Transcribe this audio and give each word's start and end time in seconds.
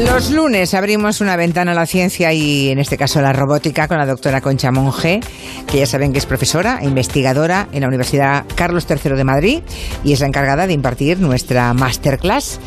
Los 0.00 0.30
lunes 0.30 0.74
abrimos 0.74 1.20
una 1.20 1.36
ventana 1.36 1.72
a 1.72 1.74
la 1.74 1.84
ciencia 1.84 2.32
y 2.32 2.68
en 2.68 2.78
este 2.78 2.96
caso 2.96 3.18
a 3.18 3.22
la 3.22 3.32
robótica 3.32 3.88
con 3.88 3.98
la 3.98 4.06
doctora 4.06 4.40
Concha 4.40 4.70
Monge, 4.70 5.18
que 5.66 5.78
ya 5.78 5.86
saben 5.86 6.12
que 6.12 6.18
es 6.18 6.26
profesora 6.26 6.78
e 6.80 6.86
investigadora 6.86 7.68
en 7.72 7.80
la 7.80 7.88
Universidad 7.88 8.44
Carlos 8.54 8.86
III 8.88 9.16
de 9.16 9.24
Madrid 9.24 9.62
y 10.04 10.12
es 10.12 10.20
la 10.20 10.28
encargada 10.28 10.68
de 10.68 10.72
impartir 10.72 11.18
nuestra 11.18 11.74
masterclass. 11.74 12.60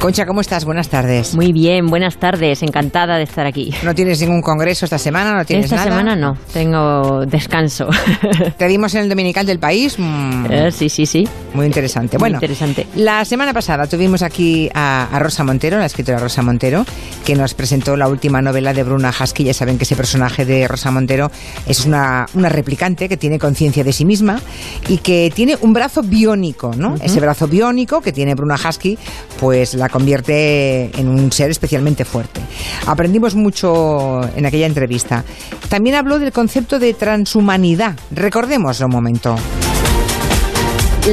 Concha, 0.00 0.24
¿cómo 0.24 0.40
estás? 0.40 0.64
Buenas 0.64 0.88
tardes. 0.88 1.34
Muy 1.34 1.52
bien, 1.52 1.88
buenas 1.88 2.16
tardes, 2.16 2.62
encantada 2.62 3.18
de 3.18 3.24
estar 3.24 3.44
aquí. 3.44 3.74
¿No 3.82 3.94
tienes 3.94 4.18
ningún 4.22 4.40
congreso 4.40 4.86
esta 4.86 4.96
semana? 4.96 5.34
¿No 5.36 5.44
tienes 5.44 5.66
esta 5.66 5.84
semana 5.84 6.16
no, 6.16 6.38
tengo 6.54 7.26
descanso. 7.26 7.86
Te 8.56 8.66
dimos 8.66 8.94
en 8.94 9.02
el 9.02 9.08
Dominical 9.10 9.44
del 9.44 9.58
País. 9.58 9.96
Mm, 9.98 10.46
eh, 10.48 10.72
sí, 10.72 10.88
sí, 10.88 11.04
sí. 11.04 11.28
Muy 11.52 11.66
interesante. 11.66 12.16
Muy 12.16 12.20
bueno, 12.20 12.36
interesante. 12.36 12.86
la 12.96 13.26
semana 13.26 13.52
pasada 13.52 13.86
tuvimos 13.86 14.22
aquí 14.22 14.70
a, 14.72 15.06
a 15.12 15.18
Rosa 15.18 15.44
Montero, 15.44 15.76
la 15.76 15.84
escritora 15.84 16.18
Rosa 16.18 16.40
Montero 16.40 16.86
que 17.26 17.34
nos 17.34 17.52
presentó 17.52 17.94
la 17.94 18.08
última 18.08 18.40
novela 18.40 18.72
de 18.72 18.82
Bruna 18.82 19.10
Husky. 19.10 19.44
Ya 19.44 19.52
saben 19.52 19.76
que 19.76 19.84
ese 19.84 19.96
personaje 19.96 20.46
de 20.46 20.66
Rosa 20.66 20.90
Montero 20.90 21.30
es 21.66 21.84
una, 21.84 22.24
una 22.32 22.48
replicante 22.48 23.06
que 23.06 23.18
tiene 23.18 23.38
conciencia 23.38 23.84
de 23.84 23.92
sí 23.92 24.06
misma 24.06 24.40
y 24.88 24.96
que 24.96 25.30
tiene 25.34 25.58
un 25.60 25.74
brazo 25.74 26.02
biónico, 26.02 26.72
¿no? 26.74 26.94
Ese 27.02 27.20
brazo 27.20 27.48
biónico 27.48 28.00
que 28.00 28.12
tiene 28.12 28.34
Bruna 28.34 28.54
Husky, 28.56 28.98
pues 29.38 29.74
la 29.74 29.89
convierte 29.90 30.90
en 30.98 31.08
un 31.08 31.32
ser 31.32 31.50
especialmente 31.50 32.04
fuerte. 32.04 32.40
Aprendimos 32.86 33.34
mucho 33.34 34.20
en 34.36 34.46
aquella 34.46 34.66
entrevista. 34.66 35.24
También 35.68 35.96
habló 35.96 36.18
del 36.18 36.32
concepto 36.32 36.78
de 36.78 36.94
transhumanidad. 36.94 37.96
Recordemos 38.10 38.80
un 38.80 38.90
momento 38.90 39.36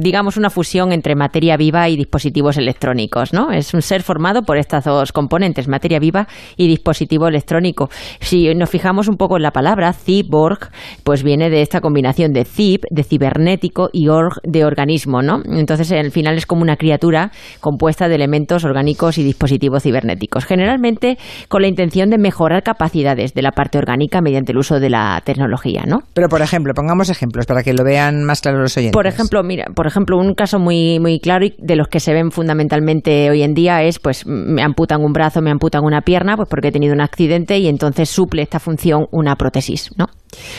digamos, 0.00 0.36
una 0.36 0.50
fusión 0.50 0.92
entre 0.92 1.16
materia 1.16 1.56
viva 1.56 1.88
y 1.88 1.96
dispositivos 1.96 2.58
electrónicos. 2.58 3.32
¿no? 3.32 3.50
Es 3.50 3.74
un 3.74 3.82
ser 3.82 4.02
formado 4.02 4.42
por 4.42 4.56
estas 4.56 4.84
dos 4.84 5.10
componentes, 5.10 5.66
materia 5.66 5.98
viva 5.98 6.28
y 6.56 6.68
dispositivo 6.68 7.26
electrónico. 7.26 7.90
Si 8.20 8.54
nos 8.54 8.70
fijamos 8.70 9.08
un 9.08 9.16
poco 9.16 9.36
en 9.36 9.42
la 9.42 9.50
palabra, 9.50 9.92
cyborg, 9.92 10.70
pues 11.02 11.24
viene 11.24 11.50
de 11.50 11.62
esta 11.62 11.80
combinación 11.80 12.32
de 12.32 12.44
cib, 12.44 12.82
de 12.90 13.02
cibernético, 13.02 13.90
y 13.92 14.08
org, 14.08 14.40
de 14.44 14.64
organismo. 14.64 15.22
¿no? 15.22 15.42
Entonces, 15.44 15.90
al 15.90 16.12
final 16.12 16.36
es 16.36 16.46
como 16.46 16.62
una 16.62 16.76
criatura 16.76 17.32
compuesta 17.60 18.08
de 18.08 18.14
elementos 18.14 18.64
orgánicos 18.64 19.18
y 19.18 19.24
dispositivos 19.24 19.55
cibernéticos, 19.80 20.44
generalmente 20.44 21.18
con 21.48 21.62
la 21.62 21.68
intención 21.68 22.10
de 22.10 22.18
mejorar 22.18 22.62
capacidades 22.62 23.34
de 23.34 23.42
la 23.42 23.52
parte 23.52 23.78
orgánica 23.78 24.20
mediante 24.20 24.52
el 24.52 24.58
uso 24.58 24.80
de 24.80 24.90
la 24.90 25.20
tecnología, 25.24 25.84
¿no? 25.86 26.00
Pero 26.14 26.28
por 26.28 26.42
ejemplo, 26.42 26.72
pongamos 26.74 27.10
ejemplos 27.10 27.46
para 27.46 27.62
que 27.62 27.72
lo 27.72 27.84
vean 27.84 28.24
más 28.24 28.40
claro 28.40 28.58
los 28.58 28.76
oyentes. 28.76 28.94
Por 28.94 29.06
ejemplo, 29.06 29.42
mira, 29.42 29.66
por 29.74 29.86
ejemplo, 29.86 30.18
un 30.18 30.34
caso 30.34 30.58
muy 30.58 30.98
muy 31.00 31.20
claro 31.20 31.44
y 31.44 31.54
de 31.58 31.76
los 31.76 31.88
que 31.88 32.00
se 32.00 32.12
ven 32.12 32.30
fundamentalmente 32.30 33.30
hoy 33.30 33.42
en 33.42 33.54
día 33.54 33.82
es 33.82 33.98
pues 33.98 34.26
me 34.26 34.62
amputan 34.62 35.02
un 35.02 35.12
brazo, 35.12 35.40
me 35.42 35.50
amputan 35.50 35.84
una 35.84 36.00
pierna, 36.02 36.36
pues 36.36 36.48
porque 36.48 36.68
he 36.68 36.72
tenido 36.72 36.94
un 36.94 37.00
accidente 37.00 37.58
y 37.58 37.68
entonces 37.68 38.08
suple 38.08 38.42
esta 38.42 38.58
función 38.58 39.06
una 39.10 39.36
prótesis, 39.36 39.90
¿no? 39.96 40.06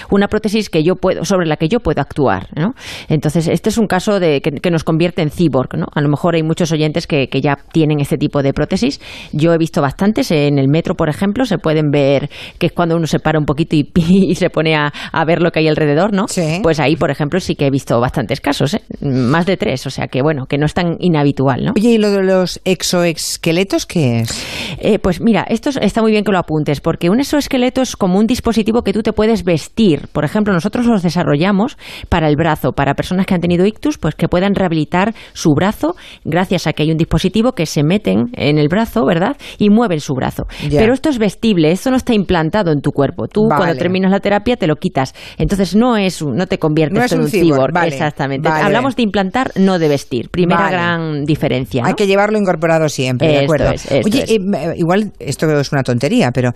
Una 0.10 0.28
prótesis 0.28 0.70
que 0.70 0.84
yo 0.84 0.96
puedo, 0.96 1.26
sobre 1.26 1.48
la 1.48 1.58
que 1.58 1.68
yo 1.68 1.80
puedo 1.80 2.02
actuar, 2.02 2.48
¿no? 2.56 2.74
Entonces, 3.10 3.48
este 3.48 3.70
es 3.70 3.78
un 3.78 3.88
caso 3.88 4.20
de 4.20 4.42
que, 4.42 4.68
nos 4.72 4.84
convierte 4.84 5.22
en 5.22 5.32
cyborg, 5.32 5.78
¿no? 5.78 5.86
A 5.94 6.02
lo 6.02 6.10
mejor 6.10 6.36
hay 6.36 6.44
muchos 6.44 6.72
oyentes 6.72 7.08
que, 7.08 7.30
que 7.30 7.42
ya 7.42 7.58
tienen 7.72 8.00
este 8.00 8.18
tipo 8.18 8.44
de 8.44 8.54
prótesis 8.54 9.00
yo 9.32 9.54
he 9.54 9.58
visto 9.58 9.82
bastantes 9.82 10.32
en 10.32 10.60
el 10.60 10.68
metro, 10.68 10.96
por 10.96 11.10
ejemplo, 11.10 11.46
se 11.46 11.58
pueden 11.58 11.90
ver 11.92 12.30
que 12.60 12.68
es 12.68 12.72
cuando 12.72 12.96
uno 12.96 13.08
se 13.08 13.20
para 13.20 13.40
un 13.40 13.46
poquito 13.46 13.76
y, 13.76 14.36
se 14.36 14.50
pone 14.50 14.76
a, 14.76 14.92
ver 15.26 15.42
lo 15.42 15.52
que 15.52 15.60
hay 15.60 15.68
alrededor, 15.68 16.14
¿no? 16.14 16.26
Pues 16.64 16.80
ahí, 16.80 16.96
por 16.96 17.12
ejemplo, 17.12 17.40
sí 17.40 17.56
que 17.56 17.68
he 17.68 17.70
visto 17.70 18.00
bastantes 18.00 18.40
casos, 18.40 18.76
¿eh? 18.76 18.82
más 19.02 19.46
de 19.46 19.58
tres, 19.58 19.86
o 19.86 19.90
sea 19.90 20.08
que 20.08 20.22
bueno, 20.22 20.46
que 20.46 20.58
no 20.58 20.66
es 20.66 20.74
tan 20.74 20.96
inhabitual, 21.00 21.66
¿no? 21.66 21.74
Oye, 21.76 21.92
¿y 21.92 21.98
lo 21.98 22.12
de 22.12 22.24
los 22.24 22.62
exoesqueletos 22.64 23.86
qué 23.86 24.22
es? 24.22 24.46
Eh, 24.80 25.00
pues 25.00 25.22
mira, 25.22 25.46
esto 25.50 25.70
está 25.82 26.02
muy 26.02 26.12
bien 26.12 26.24
que 26.24 26.32
lo 26.32 26.38
apuntes, 26.38 26.80
porque 26.80 27.10
un 27.10 27.20
exoesqueleto 27.20 27.82
es 27.82 27.96
como 27.96 28.20
un 28.20 28.28
dispositivo 28.28 28.84
que 28.84 28.94
tú 28.94 29.02
te 29.02 29.12
puedes 29.12 29.44
vestir. 29.57 30.07
Por 30.12 30.23
ejemplo, 30.23 30.53
nosotros 30.53 30.85
los 30.85 31.01
desarrollamos 31.01 31.78
para 32.09 32.29
el 32.29 32.35
brazo, 32.35 32.73
para 32.73 32.94
personas 32.94 33.25
que 33.25 33.34
han 33.34 33.41
tenido 33.41 33.66
ictus, 33.66 33.97
pues 33.97 34.13
que 34.13 34.28
puedan 34.28 34.53
rehabilitar 34.53 35.16
su 35.34 35.53
brazo 35.56 35.95
gracias 36.23 36.68
a 36.68 36.73
que 36.73 36.84
hay 36.84 36.91
un 36.91 36.97
dispositivo 36.97 37.53
que 37.53 37.66
se 37.66 37.84
meten 37.84 38.29
en 38.34 38.59
el 38.59 38.68
brazo 38.68 39.06
¿verdad? 39.06 39.38
Y 39.57 39.69
mueven 39.69 40.00
su 40.00 40.13
brazo. 40.13 40.45
Pero 40.69 40.94
esto 40.94 41.09
es 41.09 41.18
vestible, 41.18 41.72
esto 41.72 41.90
no 41.90 41.97
está 41.97 42.13
implantado 42.13 42.72
en 42.72 42.81
tu 42.81 42.91
cuerpo. 42.91 43.28
Tú 43.28 43.47
cuando 43.47 43.75
terminas 43.75 44.12
la 44.12 44.19
terapia 44.19 44.56
te 44.56 44.68
lo 44.68 44.75
quitas. 44.75 45.13
Entonces 45.38 45.75
no 45.75 45.97
es 45.97 46.24
no 46.24 46.45
te 46.45 46.59
conviertes 46.59 47.12
en 47.12 47.22
un 47.22 47.28
cyborg. 47.28 47.75
Exactamente. 47.85 48.50
Hablamos 48.50 48.95
de 48.95 49.03
implantar, 49.03 49.51
no 49.56 49.79
de 49.79 49.88
vestir. 49.88 50.29
Primera 50.29 50.69
gran 50.69 51.24
diferencia. 51.24 51.84
Hay 51.85 51.94
que 51.94 52.07
llevarlo 52.07 52.38
incorporado 52.38 52.89
siempre, 52.89 53.28
de 53.28 53.39
acuerdo. 53.39 53.71
Oye, 54.06 54.25
eh, 54.27 54.74
igual 54.75 55.12
esto 55.19 55.50
es 55.60 55.71
una 55.71 55.83
tontería, 55.83 56.31
pero 56.31 56.51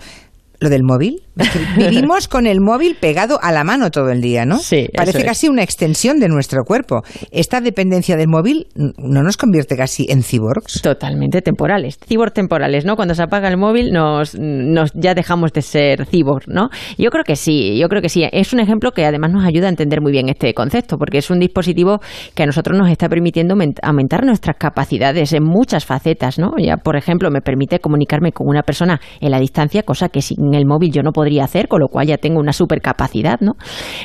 lo 0.62 0.70
del 0.70 0.82
móvil. 0.82 1.22
Vivimos 1.76 2.28
con 2.28 2.46
el 2.46 2.60
móvil 2.60 2.96
pegado 3.00 3.38
a 3.42 3.52
la 3.52 3.64
mano 3.64 3.90
todo 3.90 4.10
el 4.10 4.20
día, 4.20 4.44
¿no? 4.44 4.58
Sí. 4.58 4.88
Parece 4.94 5.24
casi 5.24 5.48
una 5.48 5.62
extensión 5.62 6.20
de 6.20 6.28
nuestro 6.28 6.64
cuerpo. 6.64 7.02
Esta 7.30 7.60
dependencia 7.60 8.16
del 8.16 8.28
móvil 8.28 8.66
no 8.74 9.22
nos 9.22 9.36
convierte 9.36 9.76
casi 9.76 10.06
en 10.08 10.22
cyborgs. 10.22 10.82
Totalmente 10.82 11.40
temporales. 11.42 11.98
Cyborg 12.06 12.32
temporales, 12.32 12.84
¿no? 12.84 12.96
Cuando 12.96 13.14
se 13.14 13.22
apaga 13.22 13.48
el 13.48 13.56
móvil 13.56 13.92
nos, 13.92 14.38
nos 14.38 14.92
ya 14.94 15.14
dejamos 15.14 15.52
de 15.52 15.62
ser 15.62 16.06
cyborg, 16.06 16.48
¿no? 16.48 16.68
Yo 16.98 17.10
creo 17.10 17.24
que 17.24 17.36
sí, 17.36 17.78
yo 17.78 17.88
creo 17.88 18.02
que 18.02 18.08
sí. 18.08 18.24
Es 18.30 18.52
un 18.52 18.60
ejemplo 18.60 18.92
que 18.92 19.04
además 19.04 19.32
nos 19.32 19.44
ayuda 19.44 19.66
a 19.66 19.70
entender 19.70 20.00
muy 20.00 20.12
bien 20.12 20.28
este 20.28 20.54
concepto, 20.54 20.98
porque 20.98 21.18
es 21.18 21.30
un 21.30 21.38
dispositivo 21.38 22.00
que 22.34 22.42
a 22.42 22.46
nosotros 22.46 22.78
nos 22.78 22.90
está 22.90 23.08
permitiendo 23.08 23.56
aumentar 23.82 24.24
nuestras 24.24 24.56
capacidades 24.56 25.32
en 25.32 25.44
muchas 25.44 25.84
facetas, 25.84 26.38
¿no? 26.38 26.52
Ya, 26.58 26.76
por 26.76 26.96
ejemplo, 26.96 27.30
me 27.30 27.40
permite 27.40 27.80
comunicarme 27.80 28.32
con 28.32 28.48
una 28.48 28.62
persona 28.62 29.00
en 29.20 29.30
la 29.30 29.40
distancia, 29.40 29.82
cosa 29.82 30.08
que 30.08 30.22
sin 30.22 30.51
el 30.54 30.66
móvil 30.66 30.92
yo 30.92 31.02
no 31.02 31.12
podría 31.12 31.44
hacer, 31.44 31.68
con 31.68 31.80
lo 31.80 31.88
cual 31.88 32.06
ya 32.06 32.18
tengo 32.18 32.40
una 32.40 32.52
supercapacidad, 32.52 33.40
¿no? 33.40 33.52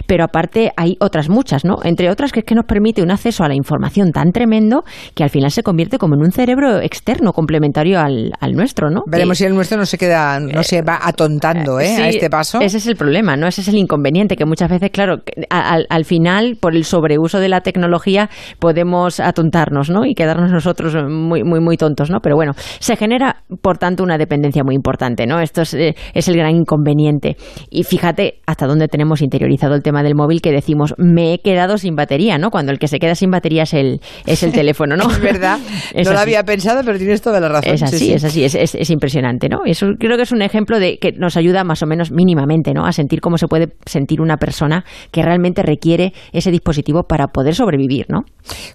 Pero 0.05 0.23
aparte 0.23 0.71
hay 0.75 0.95
otras 0.99 1.29
muchas, 1.29 1.65
¿no? 1.65 1.77
Entre 1.83 2.09
otras 2.09 2.31
que 2.31 2.39
es 2.39 2.45
que 2.45 2.55
nos 2.55 2.65
permite 2.65 3.01
un 3.01 3.11
acceso 3.11 3.43
a 3.43 3.47
la 3.47 3.55
información 3.55 4.11
tan 4.11 4.31
tremendo 4.31 4.83
que 5.15 5.23
al 5.23 5.29
final 5.29 5.51
se 5.51 5.63
convierte 5.63 5.97
como 5.97 6.15
en 6.15 6.21
un 6.21 6.31
cerebro 6.31 6.79
externo 6.79 7.33
complementario 7.33 7.99
al, 7.99 8.31
nuestro, 8.53 8.89
¿no? 8.89 9.01
Veremos 9.05 9.37
si 9.37 9.45
el 9.45 9.53
nuestro 9.53 9.77
no 9.77 9.85
se 9.85 9.97
queda, 9.97 10.39
no 10.39 10.63
se 10.63 10.81
va 10.81 10.99
atontando, 11.03 11.79
¿eh? 11.79 11.97
a 11.97 12.09
este 12.09 12.29
paso. 12.29 12.59
Ese 12.61 12.77
es 12.77 12.87
el 12.87 12.95
problema, 12.95 13.35
¿no? 13.35 13.47
Ese 13.47 13.61
es 13.61 13.67
el 13.67 13.77
inconveniente 13.77 14.35
que 14.35 14.45
muchas 14.45 14.69
veces, 14.69 14.89
claro, 14.89 15.17
al, 15.49 15.85
al 15.89 16.05
final 16.05 16.57
por 16.59 16.75
el 16.75 16.85
sobreuso 16.85 17.39
de 17.39 17.49
la 17.49 17.61
tecnología 17.61 18.29
podemos 18.59 19.19
atontarnos, 19.19 19.89
¿no? 19.89 20.05
Y 20.05 20.15
quedarnos 20.15 20.51
nosotros 20.51 20.95
muy, 21.09 21.43
muy, 21.43 21.59
muy 21.59 21.77
tontos, 21.77 22.09
¿no? 22.09 22.19
Pero 22.21 22.35
bueno, 22.35 22.53
se 22.79 22.95
genera, 22.95 23.43
por 23.61 23.77
tanto, 23.77 24.03
una 24.03 24.17
dependencia 24.17 24.63
muy 24.63 24.75
importante, 24.75 25.25
¿no? 25.25 25.39
Esto 25.39 25.61
es, 25.61 25.73
eh, 25.73 25.95
es 26.13 26.27
el 26.27 26.35
gran 26.37 26.55
inconveniente. 26.55 27.35
Y 27.69 27.83
fíjate 27.83 28.41
hasta 28.45 28.67
dónde 28.67 28.87
tenemos 28.87 29.21
interiorizado 29.21 29.75
el 29.75 29.83
tema 29.83 30.03
del 30.03 30.15
móvil 30.15 30.41
que 30.41 30.51
decimos, 30.51 30.93
me 30.97 31.33
he 31.33 31.39
quedado 31.39 31.77
sin 31.77 31.95
batería, 31.95 32.37
¿no? 32.37 32.49
Cuando 32.49 32.71
el 32.71 32.79
que 32.79 32.87
se 32.87 32.99
queda 32.99 33.15
sin 33.15 33.31
batería 33.31 33.63
es 33.63 33.73
el, 33.73 34.01
es 34.25 34.43
el 34.43 34.51
teléfono, 34.51 34.95
¿no? 34.95 35.09
es 35.11 35.19
verdad. 35.19 35.59
no 36.05 36.13
lo 36.13 36.19
había 36.19 36.43
pensado, 36.43 36.81
pero 36.85 36.97
tienes 36.97 37.21
toda 37.21 37.39
la 37.39 37.49
razón. 37.49 37.73
Es 37.73 37.83
así, 37.83 38.13
es 38.13 38.23
así, 38.23 38.43
es, 38.43 38.55
es, 38.55 38.89
impresionante, 38.89 39.49
¿no? 39.49 39.59
Eso 39.65 39.87
creo 39.99 40.15
que 40.17 40.23
es 40.23 40.31
un 40.31 40.41
ejemplo 40.41 40.79
de 40.79 40.97
que 40.99 41.11
nos 41.11 41.37
ayuda 41.37 41.63
más 41.63 41.83
o 41.83 41.87
menos 41.87 42.11
mínimamente, 42.11 42.73
¿no? 42.73 42.85
A 42.85 42.91
sentir 42.91 43.19
cómo 43.21 43.37
se 43.37 43.47
puede 43.47 43.73
sentir 43.85 44.21
una 44.21 44.37
persona 44.37 44.85
que 45.11 45.21
realmente 45.21 45.61
requiere 45.63 46.13
ese 46.31 46.51
dispositivo 46.51 47.03
para 47.03 47.27
poder 47.27 47.55
sobrevivir, 47.55 48.05
¿no? 48.09 48.21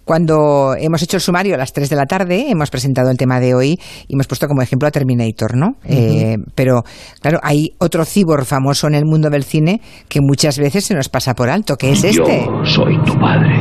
Cuando 0.04 0.74
hemos 0.78 1.02
hecho 1.02 1.16
el 1.16 1.20
sumario 1.20 1.54
a 1.54 1.58
las 1.58 1.72
3 1.72 1.88
de 1.88 1.96
la 1.96 2.06
tarde, 2.06 2.46
hemos 2.48 2.70
presentado 2.70 3.10
el 3.10 3.16
tema 3.16 3.40
de 3.40 3.54
hoy 3.54 3.78
y 4.08 4.14
hemos 4.14 4.26
puesto 4.26 4.46
como 4.46 4.62
ejemplo 4.62 4.88
a 4.88 4.90
Terminator, 4.90 5.56
¿no? 5.56 5.76
Eh, 5.84 6.36
pero, 6.54 6.82
claro, 7.20 7.38
hay 7.42 7.51
otro 7.78 8.04
cibor 8.04 8.44
famoso 8.44 8.86
en 8.86 8.94
el 8.94 9.04
mundo 9.04 9.30
del 9.30 9.44
cine 9.44 9.80
que 10.08 10.20
muchas 10.20 10.58
veces 10.58 10.84
se 10.84 10.94
nos 10.94 11.08
pasa 11.08 11.34
por 11.34 11.48
alto, 11.48 11.76
que 11.76 11.92
es 11.92 12.04
este. 12.04 12.46
Yo 12.46 12.64
soy 12.64 12.96
tu 13.04 13.14
padre. 13.18 13.58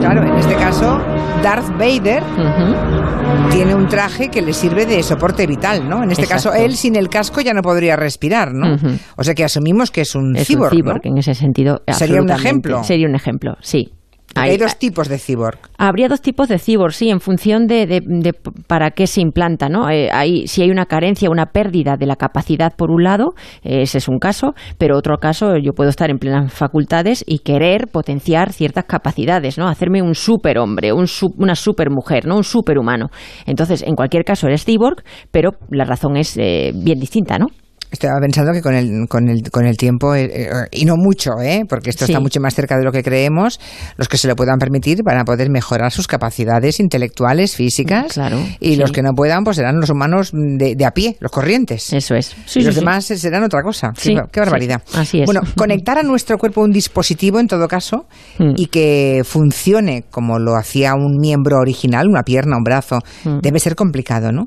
Claro, 0.00 0.22
en 0.22 0.36
este 0.36 0.54
caso, 0.54 0.98
Darth 1.42 1.68
Vader 1.78 2.22
tiene 3.50 3.74
un 3.74 3.86
traje 3.86 4.28
que 4.28 4.42
le 4.42 4.52
sirve 4.52 4.86
de 4.86 5.02
soporte 5.02 5.46
vital, 5.46 5.88
¿no? 5.88 6.02
En 6.02 6.10
este 6.10 6.26
caso, 6.26 6.52
él 6.52 6.76
sin 6.76 6.96
el 6.96 7.08
casco 7.08 7.40
ya 7.40 7.54
no 7.54 7.62
podría 7.62 7.96
respirar, 7.96 8.52
¿no? 8.52 8.76
O 9.16 9.24
sea 9.24 9.34
que 9.34 9.44
asumimos 9.44 9.90
que 9.90 10.02
es 10.02 10.14
un 10.14 10.36
es 10.36 10.46
cyborg, 10.46 10.74
un 10.74 11.00
en 11.02 11.18
ese 11.18 11.34
sentido. 11.34 11.82
Sería 11.88 12.20
un 12.20 12.30
ejemplo. 12.30 12.84
Sería 12.84 13.08
un 13.08 13.14
ejemplo, 13.14 13.56
sí. 13.60 13.92
Hay, 14.36 14.56
dos 14.56 14.78
tipos 14.78 15.08
de 15.08 15.18
cyborg. 15.18 15.58
Habría 15.78 16.08
dos 16.08 16.20
tipos 16.20 16.48
de 16.48 16.58
cyborg, 16.58 16.92
sí, 16.92 17.10
en 17.10 17.20
función 17.20 17.66
de, 17.66 18.34
para 18.66 18.90
qué 18.90 19.06
se 19.06 19.20
implanta, 19.20 19.68
¿no? 19.68 19.88
Eh, 19.90 20.10
si 20.46 20.62
hay 20.62 20.70
una 20.70 20.86
carencia, 20.86 21.30
una 21.30 21.46
pérdida 21.46 21.96
de 21.98 22.06
la 22.06 22.16
capacidad 22.16 22.74
por 22.76 22.90
un 22.90 23.04
lado, 23.04 23.34
ese 23.62 23.98
es 23.98 24.08
un 24.08 24.18
caso, 24.18 24.54
pero 24.78 24.96
otro 24.96 25.18
caso, 25.18 25.56
yo 25.56 25.72
puedo 25.72 25.90
estar 25.90 26.10
en 26.10 26.18
plenas 26.18 26.52
facultades 26.52 27.24
y 27.26 27.40
querer 27.40 27.88
potenciar 27.88 28.52
ciertas 28.52 28.84
capacidades, 28.84 29.58
¿no? 29.58 29.68
Hacerme 29.68 30.02
un 30.02 30.14
superhombre, 30.14 30.92
un, 30.92 31.06
una 31.38 31.54
supermujer, 31.54 32.26
¿no? 32.26 32.36
Un 32.36 32.44
superhumano. 32.44 33.08
Entonces, 33.46 33.82
en 33.82 33.94
cualquier 33.94 34.24
caso 34.24 34.46
eres 34.46 34.64
cyborg, 34.64 35.02
pero 35.30 35.50
la 35.70 35.84
razón 35.84 36.16
es 36.16 36.36
eh, 36.36 36.72
bien 36.74 36.98
distinta, 36.98 37.38
¿no? 37.38 37.46
Estaba 37.90 38.18
pensando 38.20 38.52
que 38.52 38.62
con 38.62 38.74
el, 38.74 39.06
con 39.08 39.28
el, 39.28 39.50
con 39.50 39.66
el 39.66 39.76
tiempo, 39.76 40.14
eh, 40.14 40.28
eh, 40.32 40.48
y 40.72 40.84
no 40.84 40.94
mucho, 40.96 41.40
¿eh? 41.40 41.64
porque 41.68 41.90
esto 41.90 42.04
está 42.04 42.20
mucho 42.20 42.40
más 42.40 42.54
cerca 42.54 42.76
de 42.76 42.84
lo 42.84 42.92
que 42.92 43.02
creemos, 43.02 43.60
los 43.96 44.08
que 44.08 44.18
se 44.18 44.28
lo 44.28 44.34
puedan 44.34 44.58
permitir 44.58 45.02
van 45.04 45.18
a 45.18 45.24
poder 45.24 45.50
mejorar 45.50 45.92
sus 45.92 46.06
capacidades 46.06 46.80
intelectuales, 46.80 47.54
físicas, 47.54 48.18
y 48.60 48.76
los 48.76 48.92
que 48.92 49.02
no 49.02 49.12
puedan, 49.12 49.44
pues 49.44 49.56
serán 49.56 49.80
los 49.80 49.90
humanos 49.90 50.30
de, 50.32 50.74
de 50.74 50.84
a 50.84 50.90
pie, 50.90 51.16
los 51.20 51.30
corrientes. 51.30 51.92
Eso 51.92 52.14
es. 52.14 52.34
y 52.54 52.62
los 52.62 52.74
demás 52.74 53.04
serán 53.04 53.44
otra 53.44 53.62
cosa. 53.62 53.92
Qué, 54.00 54.40
barbaridad. 54.40 54.82
Así 54.94 55.20
es. 55.20 55.26
Bueno, 55.26 55.42
conectar 55.56 55.98
a 55.98 56.02
nuestro 56.02 56.38
cuerpo 56.38 56.62
un 56.62 56.72
dispositivo, 56.72 57.38
en 57.38 57.46
todo 57.46 57.68
caso, 57.68 58.06
mm. 58.38 58.54
y 58.56 58.66
que 58.66 59.22
funcione 59.24 60.04
como 60.10 60.38
lo 60.38 60.56
hacía 60.56 60.94
un 60.94 61.18
miembro 61.20 61.58
original, 61.58 62.08
una 62.08 62.22
pierna, 62.22 62.56
un 62.56 62.64
brazo, 62.64 62.98
mm. 63.24 63.38
debe 63.40 63.60
ser 63.60 63.74
complicado, 63.74 64.32
¿no? 64.32 64.46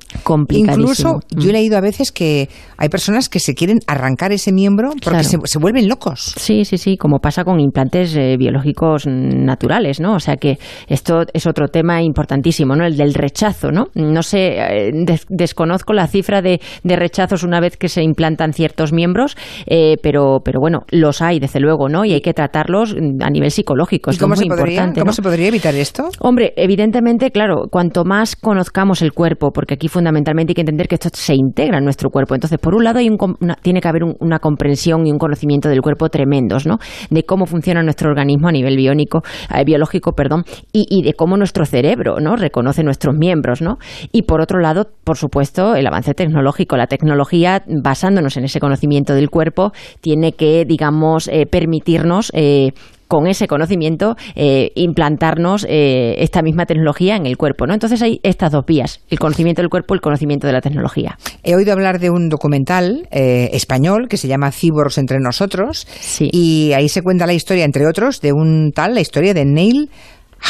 Incluso 0.50 1.22
yo 1.30 1.50
he 1.50 1.52
mm. 1.52 1.54
leído 1.54 1.78
a 1.78 1.82
veces 1.82 2.12
que 2.12 2.50
hay 2.78 2.90
personas 2.90 3.29
que 3.30 3.40
se 3.40 3.54
quieren 3.54 3.80
arrancar 3.88 4.32
ese 4.32 4.52
miembro 4.52 4.92
porque 5.04 5.24
se, 5.24 5.60
vuelven 5.60 5.88
locos. 5.88 6.34
Sí, 6.36 6.66
sí, 6.66 6.78
sí, 6.78 6.98
como 6.98 7.20
pasa 7.20 7.44
con 7.44 7.60
implantes 7.60 8.16
eh, 8.16 8.36
biológicos 8.38 9.06
naturales, 9.08 10.00
¿no? 10.00 10.16
O 10.16 10.20
sea 10.20 10.38
que 10.38 10.58
esto 10.88 11.24
es 11.34 11.48
otro 11.48 11.68
tema 11.68 12.02
importantísimo, 12.02 12.76
¿no? 12.76 12.86
El 12.86 12.98
del 12.98 13.14
rechazo, 13.14 13.72
¿no? 13.72 13.88
No 13.96 14.24
sé, 14.24 14.58
eh, 14.58 14.92
desconozco 15.30 15.94
la 15.94 16.08
cifra 16.08 16.42
de, 16.42 16.60
rechazos 16.84 17.44
una 17.44 17.60
vez 17.62 17.78
que 17.78 17.88
se 17.88 18.04
implantan 18.04 18.52
ciertos 18.52 18.92
miembros, 18.92 19.38
eh, 19.68 19.96
pero, 20.02 20.40
pero 20.44 20.60
bueno, 20.60 20.82
los 20.92 21.22
hay, 21.22 21.40
desde 21.40 21.60
luego, 21.60 21.88
¿no? 21.88 22.04
Y 22.04 22.14
hay 22.14 22.22
que 22.22 22.34
tratarlos 22.34 22.94
a 22.94 23.30
nivel 23.30 23.52
psicológico. 23.52 24.12
¿Y 24.12 24.18
cómo, 24.18 24.36
se, 24.36 24.46
podría, 24.48 24.92
¿cómo 24.94 25.14
se 25.14 25.22
podría 25.22 25.48
evitar 25.48 25.76
esto? 25.76 26.10
Hombre, 26.20 26.54
evidentemente, 26.58 27.32
claro, 27.32 27.68
cuanto 27.72 28.04
más 28.04 28.36
conozcamos 28.36 29.02
el 29.02 29.14
cuerpo, 29.14 29.52
porque 29.52 29.76
aquí 29.76 29.88
fundamentalmente 29.88 30.52
hay 30.52 30.56
que 30.56 30.62
entender 30.62 30.88
que 30.88 30.96
esto 30.96 31.10
se 31.14 31.36
integra 31.36 31.78
en 31.78 31.84
nuestro 31.84 32.10
cuerpo. 32.10 32.36
Entonces, 32.36 32.60
por 32.60 32.76
un 32.76 32.84
lado 32.84 33.00
hay 33.00 33.10
un 33.10 33.18
tiene 33.62 33.82
que 33.82 33.88
haber 33.88 34.04
una 34.04 34.40
comprensión 34.40 35.06
y 35.06 35.12
un 35.12 35.18
conocimiento 35.18 35.70
del 35.70 35.82
cuerpo 35.82 36.10
tremendos, 36.10 36.66
¿no? 36.66 36.78
De 37.10 37.24
cómo 37.24 37.46
funciona 37.46 37.84
nuestro 37.84 38.10
organismo 38.10 38.48
a 38.48 38.52
nivel 38.52 38.76
biónico, 38.78 39.22
eh, 39.54 39.64
biológico, 39.64 40.14
perdón, 40.14 40.44
y, 40.72 41.04
de 41.04 41.14
cómo 41.14 41.38
nuestro 41.38 41.66
cerebro, 41.66 42.20
¿no? 42.20 42.36
Reconoce 42.36 42.84
nuestros 42.84 43.16
miembros, 43.16 43.62
¿no? 43.62 43.78
Y 44.12 44.24
por 44.24 44.42
otro 44.42 44.60
lado, 44.60 44.88
por 45.04 45.18
supuesto, 45.18 45.76
el 45.76 45.86
avance 45.88 46.14
tecnológico. 46.14 46.78
La 46.78 46.88
tecnología, 46.88 47.64
basándonos 47.68 48.38
en 48.38 48.46
ese 48.46 48.60
conocimiento 48.60 49.14
del 49.14 49.30
cuerpo, 49.30 49.72
tiene 50.02 50.34
que, 50.34 50.66
digamos, 50.66 51.28
eh, 51.28 51.46
permitirnos 51.46 52.32
eh, 52.34 52.72
con 53.10 53.28
ese 53.28 53.48
conocimiento 53.48 54.16
eh, 54.36 54.72
implantarnos 54.76 55.66
eh, 55.68 56.16
esta 56.20 56.44
misma 56.44 56.68
tecnología 56.68 57.18
en 57.18 57.26
el 57.26 57.38
cuerpo. 57.38 57.66
¿no? 57.66 57.74
Entonces 57.74 58.02
hay 58.04 58.22
estas 58.24 58.52
dos 58.52 58.66
vías, 58.66 59.02
el 59.10 59.18
conocimiento 59.18 59.62
del 59.62 59.70
cuerpo 59.70 59.96
y 59.96 59.98
el 59.98 60.02
conocimiento 60.02 60.46
de 60.46 60.54
la 60.54 60.62
tecnología. 60.62 61.18
He 61.44 61.56
oído 61.56 61.74
hablar 61.74 62.00
de 62.00 62.12
un 62.12 62.30
documental 62.30 63.08
eh, 63.12 63.50
español 63.52 64.08
que 64.08 64.18
se 64.18 64.28
llama 64.28 64.52
Cyborgs 64.52 65.00
entre 65.00 65.18
nosotros 65.20 65.88
y 66.20 66.72
ahí 66.74 66.88
se 66.88 67.02
cuenta 67.02 67.26
la 67.26 67.34
historia, 67.34 67.66
entre 67.66 67.88
otros, 67.88 68.22
de 68.22 68.32
un 68.32 68.72
tal, 68.74 68.94
la 68.94 69.02
historia 69.02 69.34
de 69.34 69.44
Neil 69.44 69.90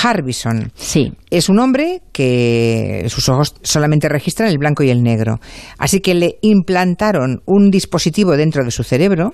Harbison. 0.03 0.71
Sí. 0.75 1.13
Es 1.29 1.47
un 1.47 1.59
hombre 1.59 2.01
que 2.11 3.05
sus 3.07 3.29
ojos 3.29 3.55
solamente 3.63 4.09
registran 4.09 4.49
el 4.49 4.57
blanco 4.57 4.83
y 4.83 4.89
el 4.89 5.01
negro. 5.01 5.39
Así 5.77 6.01
que 6.01 6.13
le 6.13 6.35
implantaron 6.41 7.41
un 7.45 7.71
dispositivo 7.71 8.35
dentro 8.35 8.65
de 8.65 8.71
su 8.71 8.83
cerebro 8.83 9.33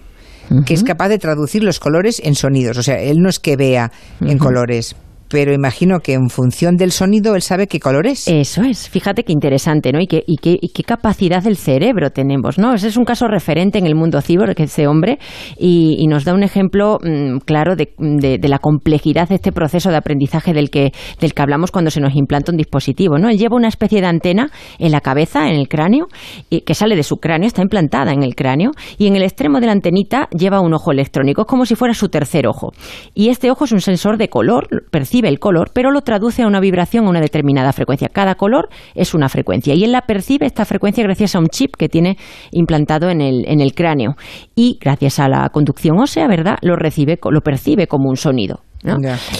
que 0.66 0.74
es 0.74 0.84
capaz 0.84 1.10
de 1.10 1.20
traducir 1.20 1.64
los 1.64 1.80
colores 1.80 2.22
en 2.24 2.36
sonidos. 2.36 2.78
O 2.78 2.84
sea, 2.84 3.00
él 3.00 3.22
no 3.22 3.30
es 3.30 3.40
que 3.40 3.56
vea 3.56 3.92
en 4.22 4.38
colores, 4.38 4.96
pero 5.36 5.54
imagino 5.54 6.00
que 6.00 6.14
en 6.14 6.30
función 6.30 6.78
del 6.78 6.94
sonido 6.94 7.36
él 7.36 7.42
sabe 7.42 7.68
qué 7.68 7.82
color 7.82 8.08
es. 8.08 8.26
Eso 8.30 8.62
es, 8.62 8.88
fíjate 8.88 9.24
qué 9.24 9.34
interesante, 9.34 9.92
¿no? 9.92 10.00
Y 10.00 10.08
qué, 10.08 10.24
y 10.26 10.38
qué, 10.38 10.58
y 10.62 10.70
qué 10.70 10.84
capacidad 10.84 11.44
del 11.44 11.58
cerebro 11.58 12.10
tenemos, 12.12 12.58
¿no? 12.58 12.74
Ese 12.74 12.88
es 12.88 12.96
un 12.96 13.04
caso 13.04 13.28
referente 13.28 13.78
en 13.78 13.86
el 13.86 13.96
mundo 13.96 14.22
ciber, 14.22 14.56
que 14.56 14.64
ese 14.64 14.88
hombre, 14.88 15.20
y, 15.60 16.08
nos 16.08 16.24
da 16.24 16.34
un 16.34 16.44
ejemplo 16.44 17.00
mm, 17.04 17.40
claro 17.40 17.76
de, 17.76 17.94
de, 17.98 18.48
la 18.48 18.60
complejidad 18.60 19.28
de 19.28 19.36
este 19.36 19.52
proceso 19.52 19.90
de 19.90 19.98
aprendizaje 19.98 20.54
del 20.54 20.70
que, 20.70 20.94
del 21.20 21.34
que 21.34 21.42
hablamos 21.42 21.70
cuando 21.70 21.92
se 21.92 22.00
nos 22.00 22.16
implanta 22.16 22.54
un 22.54 22.58
dispositivo, 22.58 23.18
¿no? 23.18 23.28
Él 23.28 23.38
lleva 23.38 23.58
una 23.58 23.68
especie 23.68 24.00
de 24.00 24.08
antena 24.08 24.52
en 24.80 24.94
la 24.94 25.02
cabeza, 25.02 25.50
en 25.50 25.56
el 25.56 25.68
cráneo, 25.68 26.08
y, 26.50 26.62
que 26.62 26.76
sale 26.76 26.96
de 26.96 27.04
su 27.04 27.18
cráneo, 27.18 27.48
está 27.48 27.62
implantada 27.62 28.14
en 28.14 28.24
el 28.24 28.36
cráneo, 28.36 28.72
y 28.98 29.08
en 29.08 29.18
el 29.18 29.24
extremo 29.24 29.60
de 29.60 29.66
la 29.66 29.74
antenita 29.74 30.30
lleva 30.32 30.62
un 30.62 30.74
ojo 30.74 30.94
electrónico, 30.94 31.42
es 31.42 31.48
como 31.48 31.66
si 31.66 31.76
fuera 31.76 31.94
su 31.94 32.08
tercer 32.08 32.48
ojo. 32.48 32.72
Y 33.14 33.28
este 33.28 33.52
ojo 33.52 33.66
es 33.66 33.74
un 33.74 33.82
sensor 33.82 34.18
de 34.18 34.30
color, 34.30 34.70
percibe 34.92 35.25
el 35.28 35.40
color, 35.40 35.72
pero 35.74 35.92
lo 35.92 36.02
traduce 36.02 36.44
a 36.44 36.48
una 36.48 36.60
vibración 36.60 37.06
a 37.06 37.10
una 37.10 37.22
determinada 37.22 37.74
frecuencia. 37.74 38.10
Cada 38.10 38.36
color 38.36 38.70
es 38.94 39.14
una 39.14 39.30
frecuencia 39.30 39.74
y 39.74 39.84
él 39.84 39.92
la 39.92 40.02
percibe 40.02 40.46
esta 40.46 40.66
frecuencia 40.66 41.04
gracias 41.04 41.36
a 41.36 41.40
un 41.40 41.48
chip 41.48 41.76
que 41.78 41.90
tiene 41.90 42.18
implantado 42.52 43.10
en 43.10 43.22
el, 43.22 43.46
en 43.48 43.62
el 43.62 43.74
cráneo 43.74 44.16
y 44.56 44.78
gracias 44.82 45.20
a 45.20 45.28
la 45.28 45.50
conducción 45.50 46.00
ósea, 46.00 46.28
¿verdad? 46.28 46.58
Lo 46.62 46.76
recibe, 46.76 47.20
lo 47.30 47.42
percibe 47.42 47.88
como 47.88 48.10
un 48.10 48.18
sonido. 48.18 48.62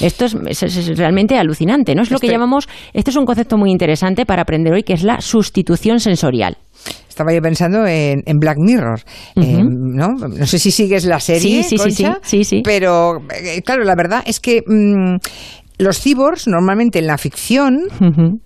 Esto 0.02 0.26
es, 0.26 0.98
realmente 0.98 1.38
alucinante, 1.38 1.94
¿no? 1.96 2.02
Es 2.02 2.12
lo 2.12 2.20
que 2.20 2.28
llamamos, 2.28 2.68
este 2.94 3.12
es 3.12 3.18
un 3.18 3.26
concepto 3.26 3.58
muy 3.58 3.72
interesante 3.72 4.26
para 4.26 4.42
aprender 4.42 4.74
hoy, 4.74 4.84
que 4.84 4.94
es 4.94 5.04
la 5.04 5.22
sustitución 5.22 6.00
sensorial. 6.00 6.58
Estaba 7.08 7.34
yo 7.34 7.42
pensando 7.42 7.86
en, 7.88 8.22
Black 8.40 8.58
Mirror, 8.60 9.02
eh, 9.36 9.64
¿no? 9.64 10.10
No 10.10 10.46
sé 10.46 10.60
si 10.60 10.72
sigues 10.72 11.06
la 11.06 11.20
serie, 11.20 11.64
sí, 11.64 11.78
sí, 11.78 11.92
sí, 11.92 12.06
sí, 12.22 12.44
sí, 12.44 12.62
pero 12.64 13.22
eh, 13.32 13.62
claro, 13.62 13.84
la 13.84 13.96
verdad 13.96 14.24
es 14.26 14.40
que 14.40 14.62
mm, 14.68 15.16
los 15.78 16.00
cyborgs 16.02 16.48
normalmente 16.48 17.00
en 17.00 17.08
la 17.08 17.18
ficción 17.18 17.82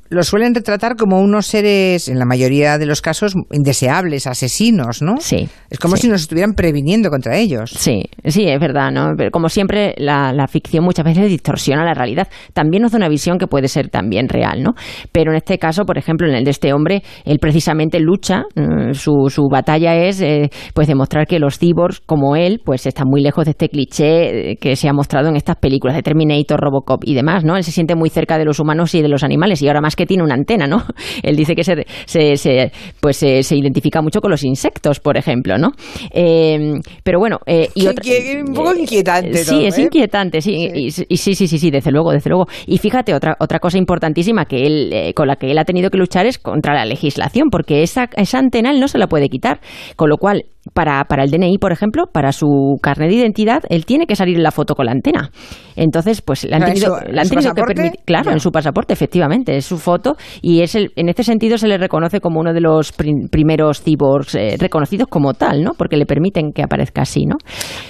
lo 0.09 0.23
suelen 0.23 0.55
retratar 0.55 0.95
como 0.95 1.19
unos 1.19 1.45
seres, 1.45 2.07
en 2.07 2.17
la 2.17 2.25
mayoría 2.25 2.77
de 2.77 2.85
los 2.85 3.01
casos, 3.01 3.35
indeseables, 3.51 4.25
asesinos, 4.25 5.01
¿no? 5.01 5.17
Sí. 5.19 5.47
Es 5.69 5.77
como 5.77 5.97
si 5.97 6.07
nos 6.07 6.21
estuvieran 6.21 6.53
previniendo 6.53 7.09
contra 7.09 7.37
ellos. 7.37 7.69
Sí, 7.71 8.03
sí, 8.25 8.47
es 8.47 8.59
verdad, 8.59 8.91
¿no? 8.91 9.13
Pero 9.15 9.29
como 9.29 9.49
siempre, 9.49 9.93
la, 9.97 10.47
ficción 10.49 10.83
muchas 10.83 11.05
veces 11.05 11.27
distorsiona 11.29 11.85
la 11.85 11.93
realidad. 11.93 12.27
También 12.53 12.81
nos 12.81 12.91
da 12.91 12.97
una 12.97 13.09
visión 13.09 13.37
que 13.37 13.45
puede 13.45 13.67
ser 13.67 13.89
también 13.89 14.27
real, 14.29 14.63
¿no? 14.63 14.71
Pero 15.11 15.31
en 15.31 15.37
este 15.37 15.59
caso, 15.59 15.85
por 15.85 15.99
ejemplo, 15.99 16.27
en 16.27 16.33
el 16.33 16.43
de 16.43 16.51
este 16.51 16.73
hombre, 16.73 17.03
él 17.23 17.37
precisamente 17.39 17.99
lucha, 17.99 18.43
mm, 18.55 18.93
su, 18.93 19.29
su 19.29 19.47
batalla 19.51 19.95
es 19.95 20.21
eh, 20.21 20.49
pues 20.73 20.87
demostrar 20.87 21.27
que 21.27 21.37
los 21.37 21.59
cyborgs, 21.59 21.99
como 21.99 22.35
él, 22.35 22.61
pues 22.65 22.87
están 22.87 23.07
muy 23.07 23.21
lejos 23.21 23.45
de 23.45 23.51
este 23.51 23.69
cliché 23.69 24.51
eh, 24.51 24.57
que 24.59 24.75
se 24.75 24.89
ha 24.89 24.93
mostrado 24.93 25.29
en 25.29 25.35
estas 25.35 25.57
películas 25.57 25.95
de 25.95 26.01
Terminator, 26.01 26.59
Robocop 26.59 27.03
y 27.05 27.13
demás, 27.13 27.43
¿no? 27.43 27.57
Él 27.57 27.63
se 27.63 27.71
siente 27.71 27.95
muy 27.95 28.09
cerca 28.09 28.39
de 28.39 28.45
los 28.45 28.59
humanos 28.59 28.95
y 28.95 29.03
de 29.03 29.07
los 29.07 29.23
animales 29.23 29.61
y 29.61 29.67
ahora 29.67 29.81
más 29.81 29.95
que 29.99 30.05
tiene 30.05 30.23
una 30.23 30.33
antena, 30.35 30.65
¿no? 30.65 30.81
Él 31.23 31.35
dice 31.35 31.55
que 31.55 31.63
se, 31.63 31.85
se, 32.05 32.71
pues 33.01 33.17
se, 33.17 33.55
identifica 33.55 34.01
mucho 34.01 34.21
con 34.21 34.31
los 34.31 34.45
insectos, 34.45 35.01
por 35.01 35.17
ejemplo, 35.17 35.57
¿no? 35.57 35.71
Eh, 36.11 36.79
pero 37.03 37.19
bueno, 37.19 37.39
eh, 37.45 37.67
y 37.75 37.85
un 37.85 38.53
poco 38.53 38.73
inquietante. 38.73 39.43
Sí, 39.43 39.65
es 39.65 39.77
inquietante, 39.77 40.41
sí, 40.41 40.69
Y, 40.73 40.91
sí, 40.91 41.35
sí, 41.35 41.47
sí, 41.47 41.59
sí, 41.59 41.69
desde 41.69 41.91
luego, 41.91 42.11
desde 42.11 42.29
luego. 42.29 42.45
Y 42.65 42.77
fíjate 42.77 43.13
otra 43.13 43.35
otra 43.39 43.59
cosa 43.59 43.77
importantísima 43.77 44.45
que 44.45 44.65
él 44.65 45.13
con 45.13 45.27
la 45.27 45.35
que 45.35 45.51
él 45.51 45.57
ha 45.57 45.65
tenido 45.65 45.89
que 45.89 45.97
luchar 45.97 46.25
es 46.25 46.37
contra 46.37 46.73
la 46.73 46.85
legislación, 46.85 47.49
porque 47.49 47.83
esa 47.83 48.09
esa 48.15 48.39
antena 48.39 48.71
él 48.71 48.79
no 48.79 48.87
se 48.87 48.97
la 48.97 49.07
puede 49.07 49.27
quitar, 49.27 49.59
con 49.97 50.09
lo 50.09 50.17
cual 50.17 50.45
para, 50.73 51.03
para 51.05 51.23
el 51.23 51.31
DNI, 51.31 51.57
por 51.57 51.71
ejemplo, 51.71 52.05
para 52.11 52.31
su 52.31 52.77
carnet 52.81 53.09
de 53.09 53.15
identidad, 53.15 53.63
él 53.69 53.85
tiene 53.85 54.05
que 54.05 54.15
salir 54.15 54.37
en 54.37 54.43
la 54.43 54.51
foto 54.51 54.75
con 54.75 54.85
la 54.85 54.91
antena. 54.91 55.31
Entonces, 55.75 56.21
pues 56.21 56.43
le 56.43 56.55
han 56.55 56.65
tenido, 56.65 56.97
que 56.97 57.63
permitir. 57.63 57.99
Claro, 58.05 58.31
en 58.31 58.39
su 58.39 58.51
pasaporte, 58.51 58.93
efectivamente, 58.93 59.55
es 59.55 59.65
su 59.65 59.77
foto 59.77 60.15
y 60.41 60.61
es 60.61 60.75
el, 60.75 60.91
en 60.95 61.09
este 61.09 61.23
sentido 61.23 61.57
se 61.57 61.67
le 61.67 61.77
reconoce 61.77 62.19
como 62.19 62.39
uno 62.39 62.53
de 62.53 62.61
los 62.61 62.91
primeros 62.91 63.81
cyborgs 63.81 64.35
eh, 64.35 64.55
reconocidos 64.59 65.07
como 65.09 65.33
tal, 65.33 65.63
¿no? 65.63 65.71
Porque 65.77 65.95
le 65.95 66.05
permiten 66.05 66.51
que 66.53 66.63
aparezca 66.63 67.03
así, 67.03 67.25
¿no? 67.25 67.37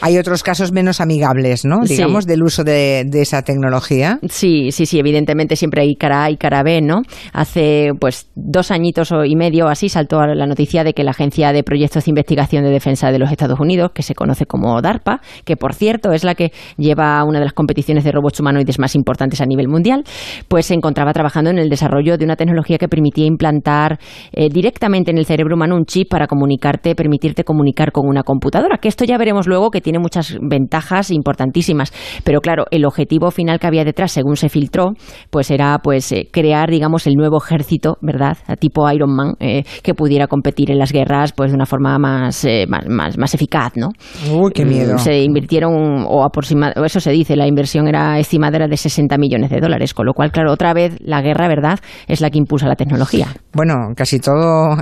Hay 0.01 0.17
otros 0.17 0.43
casos 0.43 0.71
menos 0.71 1.01
amigables, 1.01 1.65
¿no? 1.65 1.77
Digamos, 1.83 2.25
del 2.25 2.43
uso 2.43 2.63
de, 2.63 3.09
esa 3.13 3.41
tecnología. 3.41 4.19
Sí, 4.29 4.71
sí, 4.71 4.85
sí, 4.85 4.99
evidentemente 4.99 5.55
siempre 5.55 5.81
hay 5.81 5.95
cara 5.95 6.25
A 6.25 6.31
y 6.31 6.37
cara 6.37 6.63
B, 6.63 6.81
¿no? 6.81 7.01
Hace, 7.33 7.91
pues, 7.99 8.29
dos 8.35 8.71
añitos 8.71 9.11
y 9.25 9.35
medio 9.35 9.67
así 9.67 9.89
saltó 9.89 10.25
la 10.25 10.45
noticia 10.45 10.83
de 10.83 10.93
que 10.93 11.03
la 11.03 11.11
Agencia 11.11 11.51
de 11.51 11.63
Proyectos 11.63 12.05
de 12.05 12.11
Investigación 12.11 12.63
de 12.63 12.68
Defensa 12.69 13.11
de 13.11 13.19
los 13.19 13.31
Estados 13.31 13.59
Unidos, 13.59 13.91
que 13.93 14.03
se 14.03 14.15
conoce 14.15 14.45
como 14.45 14.81
DARPA, 14.81 15.21
que 15.45 15.55
por 15.55 15.73
cierto 15.73 16.11
es 16.11 16.23
la 16.23 16.35
que 16.35 16.51
lleva 16.77 17.23
una 17.23 17.39
de 17.39 17.45
las 17.45 17.53
competiciones 17.53 18.03
de 18.03 18.11
robots 18.11 18.39
humanoides 18.39 18.79
más 18.79 18.95
importantes 18.95 19.41
a 19.41 19.45
nivel 19.45 19.67
mundial, 19.67 20.03
pues 20.47 20.67
se 20.67 20.73
encontraba 20.73 21.13
trabajando 21.13 21.49
en 21.49 21.57
el 21.57 21.69
desarrollo 21.69 22.17
de 22.17 22.25
una 22.25 22.35
tecnología 22.35 22.77
que 22.77 22.87
permitía 22.87 23.25
implantar 23.25 23.99
eh, 24.31 24.49
directamente 24.49 25.11
en 25.11 25.17
el 25.17 25.25
cerebro 25.25 25.55
humano 25.55 25.75
un 25.75 25.85
chip 25.85 26.09
para 26.09 26.27
comunicarte, 26.27 26.95
permitirte 26.95 27.43
comunicar 27.43 27.91
con 27.91 28.07
una 28.07 28.23
computadora, 28.23 28.77
que 28.77 28.87
esto 28.87 29.05
ya 29.05 29.17
veremos 29.17 29.47
luego 29.47 29.71
que 29.71 29.81
tiene 29.81 29.99
muchas 29.99 30.37
ventajas 30.41 31.11
importantísimas, 31.11 31.93
pero 32.23 32.41
claro, 32.41 32.65
el 32.71 32.85
objetivo 32.85 33.31
final 33.31 33.59
que 33.59 33.67
había 33.67 33.83
detrás, 33.83 34.11
según 34.11 34.35
se 34.35 34.49
filtró, 34.49 34.93
pues 35.29 35.51
era 35.51 35.79
pues 35.83 36.11
eh, 36.11 36.27
crear, 36.31 36.69
digamos, 36.69 37.07
el 37.07 37.15
nuevo 37.15 37.37
ejército, 37.37 37.97
¿verdad? 38.01 38.37
Tipo 38.59 38.89
Iron 38.91 39.15
Man, 39.15 39.33
eh, 39.39 39.63
que 39.83 39.93
pudiera 39.93 40.27
competir 40.27 40.71
en 40.71 40.79
las 40.79 40.91
guerras 40.91 41.33
pues 41.33 41.51
de 41.51 41.55
una 41.55 41.65
forma 41.65 41.97
más 41.97 42.45
más, 42.67 43.17
más, 43.17 43.33
eficaz, 43.33 43.73
¿no? 43.75 43.89
Uy, 44.31 44.51
qué 44.53 44.65
miedo. 44.65 44.97
Se 44.97 45.21
invirtieron, 45.21 46.05
o 46.07 46.23
aproximadamente, 46.23 46.85
eso 46.85 46.99
se 46.99 47.11
dice, 47.11 47.35
la 47.35 47.47
inversión 47.47 47.87
era 47.87 48.19
estimada 48.19 48.67
de 48.67 48.77
60 48.77 49.17
millones 49.17 49.49
de 49.49 49.59
dólares, 49.59 49.93
con 49.93 50.05
lo 50.05 50.13
cual, 50.13 50.31
claro, 50.31 50.51
otra 50.51 50.73
vez 50.73 50.95
la 50.99 51.21
guerra, 51.21 51.47
¿verdad?, 51.47 51.79
es 52.07 52.21
la 52.21 52.29
que 52.29 52.37
impulsa 52.37 52.67
la 52.67 52.75
tecnología. 52.75 53.27
Bueno, 53.53 53.73
casi 53.95 54.19
todo, 54.19 54.77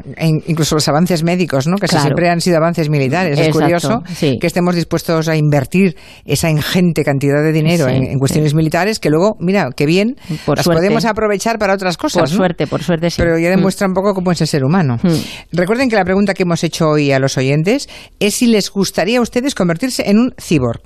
incluso 0.48 0.76
los 0.76 0.88
avances 0.88 1.24
médicos, 1.24 1.68
¿no?, 1.68 1.78
casi 1.78 1.98
siempre 1.98 2.30
han 2.30 2.42
sido 2.42 2.58
avances 2.58 2.90
militares. 2.90 3.40
Es 3.40 3.50
curioso 3.50 4.02
que 4.20 4.48
estemos 4.48 4.76
dispuestos 4.76 5.28
a 5.28 5.36
invertir 5.36 5.96
esa 6.26 6.50
ingente 6.50 7.04
cantidad 7.04 7.44
de 7.44 7.52
dinero 7.52 7.88
en, 7.88 8.18
cuestiones 8.18 8.54
militares 8.54 9.00
que 9.00 9.10
luego, 9.10 9.36
mira, 9.40 9.70
qué 9.76 9.86
bien, 9.86 10.16
las 10.48 10.66
podemos 10.66 11.06
aprovechar 11.06 11.60
para 11.60 11.74
otras 11.74 11.98
cosas. 11.98 12.22
Por 12.22 12.30
suerte, 12.30 12.68
por 12.68 12.84
suerte 12.84 13.10
sí. 13.10 13.22
Pero 13.22 13.38
ya 13.38 13.50
demuestra 13.50 13.88
mm. 13.88 13.92
un 13.92 13.94
poco 13.94 14.14
cómo 14.14 14.32
es 14.32 14.42
el 14.42 14.48
ser 14.48 14.64
humano. 14.64 14.98
Mm. 15.04 15.10
Recuerden 15.52 15.90
que 15.90 15.96
la 15.96 16.04
pregunta 16.04 16.34
que 16.34 16.44
hemos 16.44 16.64
hecho 16.64 16.90
hoy 16.90 17.12
a 17.12 17.20
los 17.20 17.38
oyentes 17.38 17.57
es 17.66 17.88
si 18.36 18.48
les 18.48 18.72
gustaría 18.72 19.20
a 19.20 19.22
ustedes 19.22 19.54
convertirse 19.56 20.10
en 20.10 20.20
un 20.20 20.34
cyborg. 20.40 20.82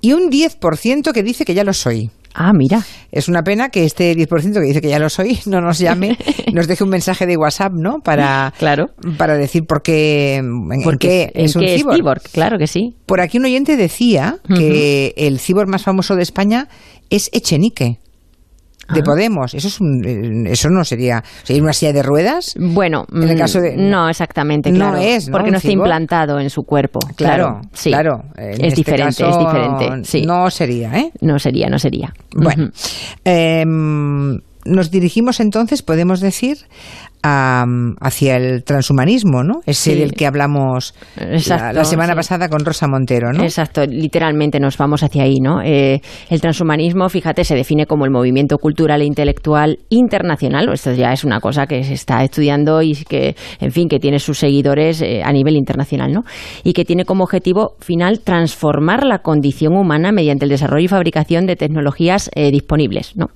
y 0.00 0.12
un 0.12 0.30
10% 0.30 1.12
que 1.12 1.22
dice 1.22 1.44
que 1.44 1.54
ya 1.54 1.64
lo 1.64 1.72
soy. 1.72 2.10
Ah, 2.34 2.52
mira. 2.52 2.82
Es 3.10 3.28
una 3.28 3.42
pena 3.42 3.68
que 3.68 3.84
este 3.84 4.16
10% 4.16 4.54
que 4.54 4.60
dice 4.60 4.80
que 4.80 4.88
ya 4.88 4.98
lo 4.98 5.10
soy 5.10 5.38
no 5.46 5.60
nos 5.60 5.78
llame, 5.78 6.16
nos 6.52 6.66
deje 6.66 6.84
un 6.84 6.90
mensaje 6.90 7.26
de 7.26 7.36
WhatsApp, 7.36 7.72
¿no? 7.72 8.00
Para, 8.00 8.52
claro. 8.58 8.90
para 9.18 9.36
decir 9.36 9.64
por 9.66 9.82
qué, 9.82 10.36
en, 10.36 10.98
qué 10.98 11.30
es 11.34 11.56
un 11.56 11.64
cyborg. 11.66 12.22
Claro 12.32 12.58
que 12.58 12.66
sí. 12.66 12.94
Por 13.06 13.20
aquí 13.20 13.38
un 13.38 13.44
oyente 13.44 13.76
decía 13.76 14.38
que 14.48 15.14
el 15.16 15.38
cyborg 15.38 15.68
más 15.68 15.82
famoso 15.82 16.16
de 16.16 16.22
España 16.22 16.68
es 17.10 17.28
Echenique 17.32 17.98
de 18.92 19.00
ah. 19.00 19.02
Podemos. 19.04 19.54
Eso 19.54 19.68
es 19.68 19.78
eh, 19.80 20.44
eso 20.46 20.68
no 20.68 20.84
sería, 20.84 21.22
sería 21.42 21.62
una 21.62 21.72
silla 21.72 21.92
de 21.92 22.02
ruedas. 22.02 22.54
Bueno, 22.58 23.04
en 23.12 23.28
el 23.28 23.38
caso 23.38 23.60
de 23.60 23.76
mm, 23.76 23.90
no 23.90 24.08
exactamente, 24.08 24.72
claro, 24.72 24.96
no 24.96 25.02
es, 25.02 25.28
porque 25.30 25.50
no 25.50 25.58
está 25.58 25.70
implantado 25.70 26.38
en 26.40 26.50
su 26.50 26.62
cuerpo. 26.62 27.00
Claro, 27.16 27.60
claro, 27.82 28.24
es 28.36 28.58
este 28.58 28.74
diferente, 28.76 29.28
es 29.28 29.38
diferente. 29.38 30.26
No 30.26 30.50
sería, 30.50 30.98
¿eh? 30.98 31.12
No 31.20 31.38
sería, 31.38 31.68
no 31.68 31.78
sería. 31.78 32.12
Bueno, 32.34 32.70
em, 33.24 34.40
nos 34.64 34.90
dirigimos 34.90 35.40
entonces, 35.40 35.82
podemos 35.82 36.20
decir, 36.20 36.58
hacia 37.22 38.36
el 38.36 38.64
transhumanismo, 38.64 39.42
¿no? 39.44 39.60
Ese 39.66 39.94
del 39.94 40.12
que 40.12 40.26
hablamos 40.26 40.94
la, 41.16 41.84
semana 41.84 42.14
pasada 42.14 42.48
con 42.48 42.64
Rosa 42.64 42.88
Montero, 42.88 43.32
¿no? 43.32 43.44
Exacto, 43.44 43.84
literalmente 43.86 44.58
nos 44.58 44.76
vamos 44.76 45.02
hacia 45.02 45.22
ahí, 45.22 45.36
¿no? 45.40 45.62
Eh, 45.62 46.00
el 46.30 46.40
transhumanismo, 46.40 47.08
fíjate, 47.08 47.44
se 47.44 47.54
define 47.54 47.86
como 47.86 48.04
el 48.04 48.10
movimiento 48.10 48.58
cultural 48.58 49.02
e 49.02 49.04
intelectual 49.04 49.78
internacional, 49.88 50.68
esto 50.72 50.92
ya 50.92 51.12
es 51.12 51.24
una 51.24 51.40
cosa 51.40 51.66
que 51.66 51.84
se 51.84 51.94
está 51.94 52.24
estudiando 52.24 52.82
y 52.82 52.94
que, 52.94 53.36
en 53.60 53.70
fin, 53.70 53.88
que 53.88 53.98
tiene 53.98 54.18
sus 54.18 54.38
seguidores 54.38 55.00
eh, 55.02 55.22
a 55.24 55.32
nivel 55.32 55.56
internacional, 55.56 56.12
¿no? 56.12 56.22
Y 56.64 56.72
que 56.72 56.84
tiene 56.84 57.04
como 57.04 57.24
objetivo 57.24 57.76
final 57.80 58.20
transformar 58.20 59.04
la 59.04 59.18
condición 59.18 59.76
humana 59.76 60.12
mediante 60.12 60.44
el 60.44 60.50
desarrollo 60.50 60.84
y 60.84 60.88
fabricación 60.88 61.46
de 61.46 61.56
tecnologías 61.56 62.30
eh, 62.34 62.50
disponibles, 62.50 63.16
¿no? 63.16 63.28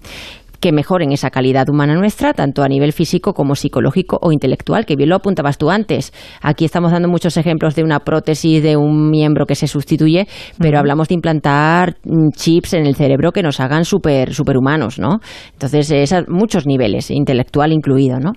Que 0.61 0.73
mejoren 0.73 1.13
esa 1.13 1.31
calidad 1.31 1.69
humana 1.69 1.95
nuestra, 1.95 2.33
tanto 2.33 2.63
a 2.63 2.69
nivel 2.69 2.93
físico 2.93 3.33
como 3.33 3.55
psicológico 3.55 4.19
o 4.21 4.33
intelectual, 4.33 4.87
que 4.87 4.97
bien 4.97 5.09
lo 5.09 5.17
apuntabas 5.17 5.59
tú 5.59 5.71
antes. 5.71 6.13
Aquí 6.43 6.65
estamos 6.65 6.93
dando 6.93 7.09
muchos 7.09 7.37
ejemplos 7.37 7.75
de 7.75 7.85
una 7.85 8.01
prótesis 8.01 8.63
de 8.63 8.77
un 8.77 9.11
miembro 9.11 9.47
que 9.47 9.55
se 9.55 9.67
sustituye, 9.67 10.27
pero 10.59 10.79
hablamos 10.79 11.09
de 11.09 11.15
implantar 11.15 11.97
mm, 12.05 12.31
chips 12.37 12.75
en 12.75 12.87
el 12.87 12.97
cerebro 12.97 13.33
que 13.33 13.43
nos 13.43 13.61
hagan 13.61 13.85
super 13.85 14.35
superhumanos, 14.35 14.99
¿no? 14.99 15.21
Entonces, 15.53 15.91
es 15.91 16.13
a 16.13 16.23
muchos 16.29 16.67
niveles, 16.67 17.11
intelectual 17.11 17.73
incluido, 17.73 18.19
¿no? 18.19 18.33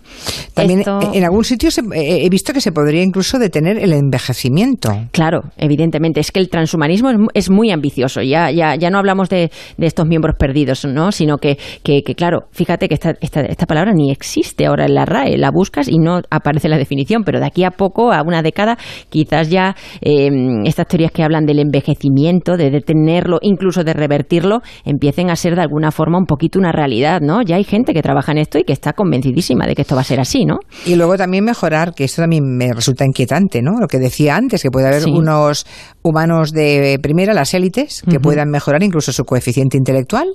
También 0.54 0.84
en 1.14 1.24
algún 1.24 1.44
sitio 1.44 1.70
he 1.94 2.30
visto 2.30 2.54
que 2.54 2.62
se 2.62 2.72
podría 2.72 3.04
incluso 3.04 3.40
detener 3.40 3.78
el 3.78 3.94
envejecimiento. 3.94 4.90
Claro, 5.12 5.42
evidentemente. 5.58 6.20
Es 6.20 6.32
que 6.32 6.40
el 6.40 6.50
transhumanismo 6.50 7.10
es, 7.34 7.50
muy 7.50 7.72
ambicioso. 7.72 8.22
Ya, 8.22 8.52
ya, 8.52 8.76
ya 8.76 8.90
no 8.90 9.00
hablamos 9.00 9.30
de, 9.30 9.52
de 9.78 9.88
estos 9.88 10.08
miembros 10.08 10.36
perdidos, 10.38 10.86
¿no? 10.86 11.12
Sino 11.12 11.38
que, 11.38 11.58
que 11.84 12.04
que 12.10 12.16
claro, 12.16 12.48
fíjate 12.52 12.88
que 12.88 12.96
esta, 12.96 13.14
esta, 13.22 13.42
esta, 13.42 13.68
palabra 13.68 13.94
ni 13.94 14.10
existe 14.10 14.66
ahora 14.66 14.86
en 14.86 14.96
la 14.96 15.06
RAE, 15.06 15.38
la 15.38 15.52
buscas 15.52 15.88
y 15.88 16.00
no 16.00 16.22
aparece 16.32 16.68
la 16.68 16.78
definición, 16.78 17.24
pero 17.24 17.40
de 17.40 17.46
aquí 17.46 17.64
a 17.64 17.70
poco, 17.70 18.12
a 18.12 18.24
una 18.24 18.42
década, 18.42 18.80
quizás 19.10 19.48
ya 19.52 19.76
em, 20.02 20.66
estas 20.66 20.88
teorías 20.88 21.12
que 21.12 21.22
hablan 21.22 21.46
del 21.46 21.60
envejecimiento, 21.60 22.58
de 22.58 22.72
detenerlo, 22.72 23.38
incluso 23.44 23.84
de 23.84 23.94
revertirlo, 23.94 24.62
empiecen 24.86 25.30
a 25.30 25.36
ser 25.36 25.56
de 25.56 25.62
alguna 25.62 25.92
forma 25.92 26.18
un 26.18 26.26
poquito 26.26 26.58
una 26.58 26.72
realidad, 26.72 27.22
¿no? 27.22 27.44
Ya 27.44 27.58
hay 27.58 27.64
gente 27.64 27.94
que 27.94 28.02
trabaja 28.02 28.32
en 28.32 28.40
esto 28.40 28.58
y 28.58 28.64
que 28.64 28.74
está 28.74 28.94
convencidísima 28.94 29.68
de 29.68 29.76
que 29.76 29.84
esto 29.84 29.94
va 29.94 30.02
a 30.02 30.06
ser 30.06 30.20
así, 30.20 30.46
¿no? 30.46 30.58
Y 30.88 30.96
luego 30.96 31.16
también 31.16 31.46
mejorar, 31.46 31.94
que 31.94 32.06
esto 32.06 32.24
también 32.24 32.44
me 32.44 32.74
resulta 32.74 33.06
inquietante, 33.06 33.62
¿no? 33.62 33.74
Lo 33.80 33.88
que 33.88 34.00
decía 34.00 34.36
antes, 34.36 34.64
que 34.64 34.72
puede 34.72 34.88
haber 34.88 35.06
unos 35.06 35.68
humanos 36.02 36.54
de 36.54 36.98
primera, 37.04 37.36
las 37.36 37.54
élites, 37.54 38.02
que 38.10 38.20
puedan 38.20 38.50
mejorar 38.50 38.82
incluso 38.82 39.12
su 39.12 39.26
coeficiente 39.26 39.78
intelectual 39.78 40.28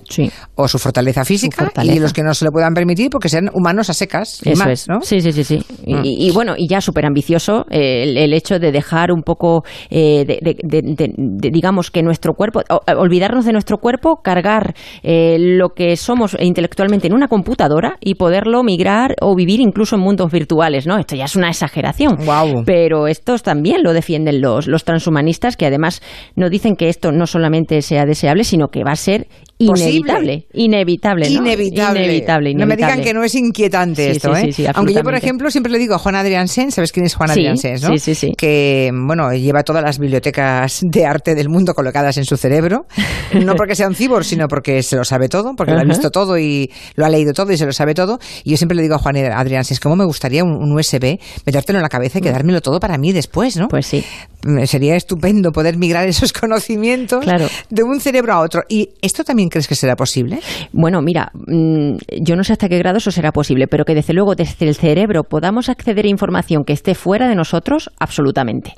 o 0.54 0.68
su 0.68 0.78
fortaleza 0.78 1.24
física 1.24 1.63
fortaleza, 1.66 1.96
y 1.96 2.00
los 2.00 2.12
que 2.12 2.22
no 2.22 2.34
se 2.34 2.44
lo 2.44 2.50
puedan 2.50 2.74
permitir 2.74 3.10
porque 3.10 3.28
sean 3.28 3.50
humanos 3.52 3.90
a 3.90 3.94
secas. 3.94 4.40
Eso 4.44 4.68
es. 4.68 4.88
¿no? 4.88 5.00
Sí, 5.02 5.20
sí, 5.20 5.32
sí. 5.32 5.44
sí. 5.44 5.58
Mm. 5.86 6.00
Y, 6.04 6.30
bueno, 6.32 6.54
y 6.56 6.68
ya 6.68 6.80
súper 6.80 7.06
ambicioso 7.06 7.66
el, 7.70 8.16
el, 8.16 8.32
hecho 8.32 8.58
de 8.58 8.72
dejar 8.72 9.12
un 9.12 9.22
poco, 9.22 9.64
eh, 9.90 10.24
de, 10.24 11.14
digamos, 11.50 11.90
que 11.90 12.02
nuestro 12.02 12.34
cuerpo, 12.34 12.62
olvidarnos 12.96 13.44
de 13.44 13.52
nuestro 13.52 13.78
cuerpo, 13.78 14.20
cargar 14.22 14.74
eh, 15.02 15.36
lo 15.38 15.70
que 15.70 15.96
somos 15.96 16.36
intelectualmente 16.40 17.06
en 17.06 17.14
una 17.14 17.28
computadora 17.28 17.96
y 18.00 18.14
poderlo 18.14 18.62
migrar 18.62 19.14
o 19.20 19.34
vivir 19.34 19.60
incluso 19.60 19.96
en 19.96 20.02
mundos 20.02 20.30
virtuales, 20.30 20.86
¿no? 20.86 20.98
Esto 20.98 21.16
ya 21.16 21.24
es 21.24 21.36
una 21.36 21.48
exageración. 21.48 22.16
Wow. 22.24 22.64
Pero 22.64 23.06
estos 23.06 23.42
también 23.42 23.82
lo 23.82 23.92
defienden 23.92 24.40
los, 24.40 24.66
los 24.66 24.84
transhumanistas, 24.84 25.56
que 25.56 25.66
además 25.66 26.02
no 26.36 26.50
dicen 26.50 26.76
que 26.76 26.88
esto 26.88 27.12
no 27.12 27.26
solamente 27.26 27.82
sea 27.82 28.04
deseable, 28.04 28.44
sino 28.44 28.68
que 28.68 28.84
va 28.84 28.92
a 28.92 28.96
ser 28.96 29.26
Inevitable, 29.56 30.46
inevitable, 30.52 31.30
¿no? 31.30 31.42
Inevitable. 31.42 32.54
No 32.54 32.66
me 32.66 32.76
digan 32.76 33.00
que 33.00 33.14
no 33.14 33.22
es 33.22 33.34
inquietante 33.36 34.10
esto, 34.10 34.36
¿eh? 34.36 34.50
Aunque 34.74 34.94
yo, 34.94 35.02
por 35.02 35.14
ejemplo, 35.14 35.48
siempre 35.50 35.72
le 35.72 35.78
digo 35.78 35.94
a 35.94 35.98
Juan 35.98 36.16
Adrián 36.16 36.48
Sen, 36.48 36.72
¿sabes 36.72 36.90
quién 36.90 37.06
es 37.06 37.14
Juan 37.14 37.30
Adrián 37.30 37.56
Sen, 37.56 37.74
no? 37.80 37.90
Sí, 37.92 37.98
sí, 37.98 38.14
sí. 38.14 38.32
Que, 38.36 38.90
bueno, 38.92 39.32
lleva 39.32 39.62
todas 39.62 39.82
las 39.84 39.98
bibliotecas 40.00 40.80
de 40.82 41.06
arte 41.06 41.36
del 41.36 41.48
mundo 41.48 41.72
colocadas 41.74 42.16
en 42.16 42.24
su 42.24 42.36
cerebro. 42.36 42.86
No 43.32 43.54
porque 43.56 43.76
sea 43.76 43.86
un 43.86 43.94
cibor, 43.94 44.24
sino 44.24 44.48
porque 44.48 44.82
se 44.82 44.96
lo 44.96 45.04
sabe 45.04 45.28
todo, 45.28 45.54
porque 45.56 45.72
lo 45.72 45.80
ha 45.80 45.84
visto 45.84 46.10
todo 46.10 46.36
y 46.36 46.70
lo 46.96 47.06
ha 47.06 47.08
leído 47.08 47.32
todo 47.32 47.52
y 47.52 47.56
se 47.56 47.66
lo 47.66 47.72
sabe 47.72 47.94
todo. 47.94 48.18
Y 48.42 48.50
yo 48.50 48.56
siempre 48.56 48.74
le 48.74 48.82
digo 48.82 48.96
a 48.96 48.98
Juan 48.98 49.16
Adrián 49.16 49.64
Sen, 49.64 49.78
¿cómo 49.80 49.94
me 49.94 50.04
gustaría 50.04 50.42
un, 50.42 50.72
USB, 50.74 51.18
metértelo 51.46 51.78
en 51.78 51.82
la 51.84 51.88
cabeza 51.88 52.18
y 52.18 52.22
quedármelo 52.22 52.60
todo 52.60 52.80
para 52.80 52.98
mí 52.98 53.12
después, 53.12 53.56
¿no? 53.56 53.68
Pues 53.68 53.86
sí. 53.86 54.04
Mm, 54.44 54.64
sería 54.64 54.96
estupendo 54.96 55.52
poder 55.52 55.76
migrar 55.78 56.08
esos 56.08 56.32
conocimientos 56.32 57.24
de 57.70 57.82
un 57.82 58.00
cerebro 58.00 58.32
a 58.32 58.40
otro. 58.40 58.62
¿Y 58.68 58.90
esto 59.00 59.22
también 59.22 59.43
crees 59.48 59.68
que 59.68 59.74
será 59.74 59.96
posible? 59.96 60.40
Bueno, 60.72 61.00
mira, 61.02 61.30
mm, 61.34 61.96
yo 62.22 62.36
no 62.36 62.44
sé 62.44 62.52
hasta 62.52 62.68
qué 62.68 62.78
grado 62.78 62.98
eso 62.98 63.10
será 63.10 63.32
posible, 63.32 63.66
pero 63.66 63.84
que 63.84 63.94
desde 63.94 64.12
luego 64.12 64.34
desde 64.34 64.66
el 64.68 64.74
cerebro 64.74 65.24
podamos 65.24 65.68
acceder 65.68 66.04
a 66.04 66.08
información 66.08 66.64
que 66.64 66.72
esté 66.72 66.94
fuera 66.94 67.28
de 67.28 67.34
nosotros, 67.34 67.90
absolutamente. 67.98 68.74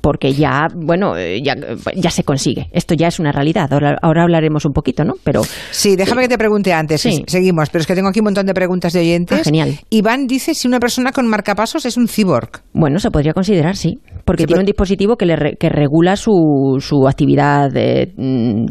Porque 0.00 0.32
ya, 0.32 0.66
bueno, 0.74 1.16
eh, 1.16 1.42
ya, 1.42 1.54
ya 1.94 2.10
se 2.10 2.24
consigue. 2.24 2.68
Esto 2.72 2.94
ya 2.94 3.08
es 3.08 3.18
una 3.18 3.32
realidad. 3.32 3.70
Ahora, 3.72 4.22
hablaremos 4.22 4.64
un 4.64 4.72
poquito, 4.72 5.04
¿no? 5.04 5.14
Pero 5.24 5.42
Sí, 5.70 5.96
déjame 5.96 6.22
que 6.22 6.28
te 6.28 6.38
pregunte 6.38 6.72
antes. 6.72 7.02
Seguimos, 7.26 7.70
pero 7.70 7.80
es 7.80 7.86
que 7.86 7.94
tengo 7.94 8.08
aquí 8.08 8.20
un 8.20 8.24
montón 8.24 8.46
de 8.46 8.54
preguntas 8.54 8.92
de 8.92 9.00
oyentes. 9.00 9.40
Ah, 9.40 9.44
genial. 9.44 9.78
Iván 9.90 10.26
dice 10.26 10.54
si 10.54 10.68
una 10.68 10.80
persona 10.80 11.12
con 11.12 11.26
marcapasos 11.26 11.86
es 11.86 11.96
un 11.96 12.08
cyborg. 12.08 12.62
Bueno, 12.72 12.98
se 12.98 13.10
podría 13.10 13.32
considerar, 13.32 13.76
sí. 13.76 13.98
Porque 14.26 14.44
tiene 14.44 14.60
un 14.60 14.66
dispositivo 14.66 15.16
que, 15.16 15.24
le, 15.24 15.56
que 15.56 15.68
regula 15.68 16.16
su, 16.16 16.78
su 16.80 17.06
actividad 17.06 17.70
de, 17.70 18.12
mm, 18.16 18.66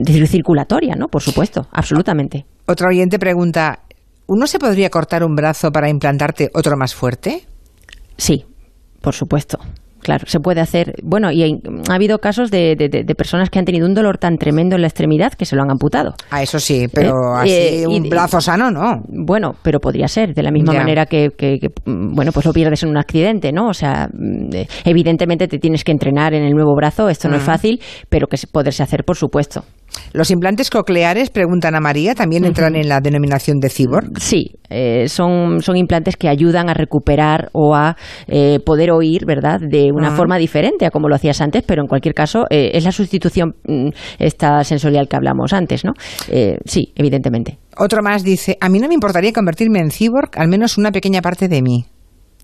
de 0.00 0.26
circulatoria, 0.28 0.94
¿no? 0.94 1.08
Por 1.08 1.22
supuesto, 1.22 1.66
absolutamente. 1.72 2.46
Otro 2.64 2.88
oyente 2.88 3.18
pregunta, 3.18 3.80
¿uno 4.28 4.46
se 4.46 4.60
podría 4.60 4.90
cortar 4.90 5.24
un 5.24 5.34
brazo 5.34 5.72
para 5.72 5.90
implantarte 5.90 6.50
otro 6.54 6.76
más 6.76 6.94
fuerte? 6.94 7.48
Sí, 8.16 8.44
por 9.00 9.14
supuesto. 9.14 9.58
Claro, 10.08 10.24
se 10.26 10.40
puede 10.40 10.62
hacer. 10.62 10.94
Bueno, 11.02 11.30
y 11.30 11.60
ha 11.86 11.94
habido 11.94 12.18
casos 12.18 12.50
de, 12.50 13.04
personas 13.14 13.50
que 13.50 13.58
han 13.58 13.66
tenido 13.66 13.86
un 13.86 13.92
dolor 13.92 14.16
tan 14.16 14.38
tremendo 14.38 14.74
en 14.74 14.80
la 14.80 14.88
extremidad 14.88 15.34
que 15.34 15.44
se 15.44 15.54
lo 15.54 15.60
han 15.60 15.70
amputado. 15.70 16.14
Ah, 16.30 16.42
eso 16.42 16.58
sí, 16.58 16.86
pero 16.90 17.44
eh, 17.44 17.84
así 17.84 17.86
un 17.86 18.08
brazo 18.08 18.40
sano, 18.40 18.70
¿no? 18.70 19.02
Bueno, 19.06 19.56
pero 19.62 19.80
podría 19.80 20.08
ser, 20.08 20.32
de 20.32 20.42
la 20.42 20.50
misma 20.50 20.72
manera 20.72 21.04
que, 21.04 21.28
bueno, 21.84 22.32
pues 22.32 22.46
lo 22.46 22.54
pierdes 22.54 22.82
en 22.84 22.88
un 22.88 22.96
accidente, 22.96 23.52
¿no? 23.52 23.68
O 23.68 23.74
sea, 23.74 24.08
mm, 24.10 24.54
eh, 24.54 24.66
evidentemente 24.86 25.46
te 25.46 25.58
tienes 25.58 25.84
que 25.84 25.92
entrenar 25.92 26.32
en 26.32 26.42
el 26.42 26.54
nuevo 26.54 26.74
brazo, 26.74 27.10
esto 27.10 27.28
no 27.28 27.36
es 27.36 27.42
fácil, 27.42 27.78
pero 28.08 28.28
que 28.28 28.38
poderse 28.50 28.82
hacer, 28.82 29.04
por 29.04 29.16
supuesto. 29.16 29.62
¿Los 30.12 30.30
implantes 30.30 30.70
cocleares, 30.70 31.30
preguntan 31.30 31.74
a 31.74 31.80
María, 31.80 32.14
también 32.14 32.44
entran 32.44 32.76
en 32.76 32.88
la 32.88 33.00
denominación 33.00 33.58
de 33.58 33.68
cyborg? 33.68 34.18
Sí, 34.18 34.52
eh, 34.70 35.08
son, 35.08 35.60
son 35.60 35.76
implantes 35.76 36.16
que 36.16 36.28
ayudan 36.28 36.68
a 36.68 36.74
recuperar 36.74 37.50
o 37.52 37.74
a 37.74 37.96
eh, 38.26 38.58
poder 38.64 38.90
oír, 38.90 39.24
¿verdad?, 39.26 39.60
de 39.60 39.90
una 39.92 40.10
forma 40.10 40.38
diferente 40.38 40.86
a 40.86 40.90
como 40.90 41.08
lo 41.08 41.14
hacías 41.14 41.40
antes, 41.40 41.62
pero 41.66 41.82
en 41.82 41.88
cualquier 41.88 42.14
caso 42.14 42.44
eh, 42.50 42.70
es 42.74 42.84
la 42.84 42.92
sustitución 42.92 43.54
mm, 43.66 43.88
esta 44.18 44.64
sensorial 44.64 45.08
que 45.08 45.16
hablamos 45.16 45.52
antes, 45.52 45.84
¿no? 45.84 45.92
sí, 46.64 46.92
evidentemente. 46.94 47.58
Otro 47.76 48.02
más 48.02 48.22
dice, 48.22 48.56
a 48.60 48.68
mí 48.68 48.78
no 48.80 48.88
me 48.88 48.94
importaría 48.94 49.32
convertirme 49.32 49.80
en 49.80 49.90
cyborg, 49.90 50.30
al 50.36 50.48
menos 50.48 50.78
una 50.78 50.90
pequeña 50.90 51.22
parte 51.22 51.48
de 51.48 51.62
mí. 51.62 51.84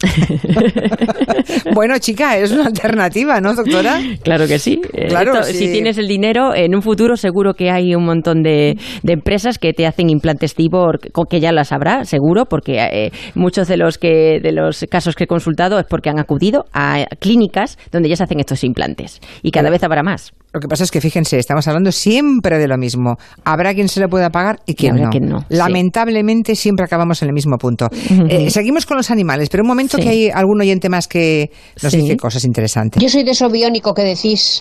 bueno, 1.75 1.99
chica, 1.99 2.39
es 2.39 2.53
una 2.53 2.67
alternativa, 2.67 3.41
¿no, 3.41 3.55
doctora? 3.55 4.01
Claro 4.23 4.47
que 4.47 4.59
sí. 4.59 4.81
Eh, 4.93 5.09
claro, 5.09 5.43
Si 5.43 5.71
tienes 5.73 5.99
el 5.99 6.09
dinero, 6.09 6.55
en 6.55 6.75
un 6.75 6.83
futuro 6.83 7.17
seguro 7.17 7.55
que 7.55 7.71
hay 7.71 7.95
un 7.95 8.05
montón 8.05 8.43
de, 8.43 8.77
empresas 9.05 9.59
que 9.59 9.73
te 9.73 9.87
hacen 9.87 10.11
implantes 10.11 10.55
Tibor, 10.55 10.99
que 11.29 11.41
ya 11.41 11.53
las 11.53 11.73
habrá, 11.73 12.05
seguro, 12.05 12.47
porque 12.47 12.79
eh, 12.79 13.11
muchos 13.35 13.69
de 13.69 13.77
los, 13.77 13.99
que, 13.99 14.41
de 14.43 14.53
los 14.53 14.85
casos 14.91 15.15
que 15.15 15.25
he 15.25 15.29
consultado 15.29 15.79
es 15.79 15.87
porque 15.89 16.11
han 16.11 16.19
acudido 16.19 16.65
a 16.73 17.05
clínicas 17.21 17.79
donde 17.93 18.09
ya 18.09 18.17
se 18.17 18.25
hacen 18.25 18.41
estos 18.41 18.65
implantes. 18.65 19.21
Y 19.43 19.51
cada 19.51 19.71
vez 19.71 19.83
habrá 19.83 20.03
más. 20.03 20.33
Lo 20.55 20.61
que 20.61 20.69
pasa 20.69 20.85
es 20.85 20.93
que 20.93 21.01
fíjense, 21.01 21.37
estamos 21.37 21.67
hablando 21.67 21.91
siempre 21.91 22.61
de 22.61 22.69
lo 22.69 22.79
mismo. 22.79 23.17
Habrá 23.45 23.75
quien 23.75 23.89
se 23.89 23.99
lo 23.99 24.09
pueda 24.09 24.31
pagar 24.31 24.61
y 24.67 24.75
quien, 24.75 24.95
no. 24.95 25.45
Lamentablemente 25.49 26.55
siempre 26.55 26.85
acabamos 26.85 27.21
en 27.23 27.29
el 27.29 27.35
mismo 27.35 27.59
punto. 27.59 27.89
Eh, 28.29 28.51
seguimos 28.51 28.87
con 28.87 28.97
los 28.97 29.11
animales, 29.11 29.49
pero 29.49 29.65
un 29.65 29.67
momento 29.67 29.99
que 29.99 30.09
hay 30.09 30.31
algún 30.31 30.61
oyente 30.61 30.89
más 30.89 31.09
que 31.09 31.51
nos 31.83 31.93
dice 31.93 32.17
cosas 32.17 32.45
interesantes. 32.45 33.03
Yo 33.03 33.09
soy 33.09 33.25
de 33.25 33.33
eso 33.33 33.51
biónico 33.51 33.95
que 33.95 34.03
decís, 34.03 34.61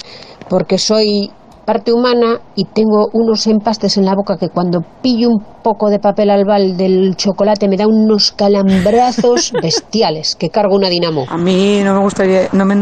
porque 0.49 0.79
soy 0.79 1.29
parte 1.65 1.93
humana 1.93 2.39
y 2.55 2.65
tengo 2.65 3.09
unos 3.13 3.47
empastes 3.47 3.97
en 3.97 4.05
la 4.05 4.15
boca 4.15 4.37
que 4.37 4.49
cuando 4.49 4.81
pillo 5.01 5.29
un 5.29 5.43
poco 5.63 5.89
de 5.89 5.99
papel 5.99 6.29
albal 6.29 6.77
del 6.77 7.15
chocolate 7.15 7.67
me 7.67 7.77
da 7.77 7.87
unos 7.87 8.31
calambrazos 8.31 9.53
bestiales 9.61 10.35
que 10.35 10.49
cargo 10.49 10.75
una 10.75 10.89
dinamo. 10.89 11.25
A 11.29 11.37
mí 11.37 11.81
no 11.83 11.93
me 11.93 11.99
gustaría, 12.01 12.41
no 12.53 12.65
me 12.65 12.75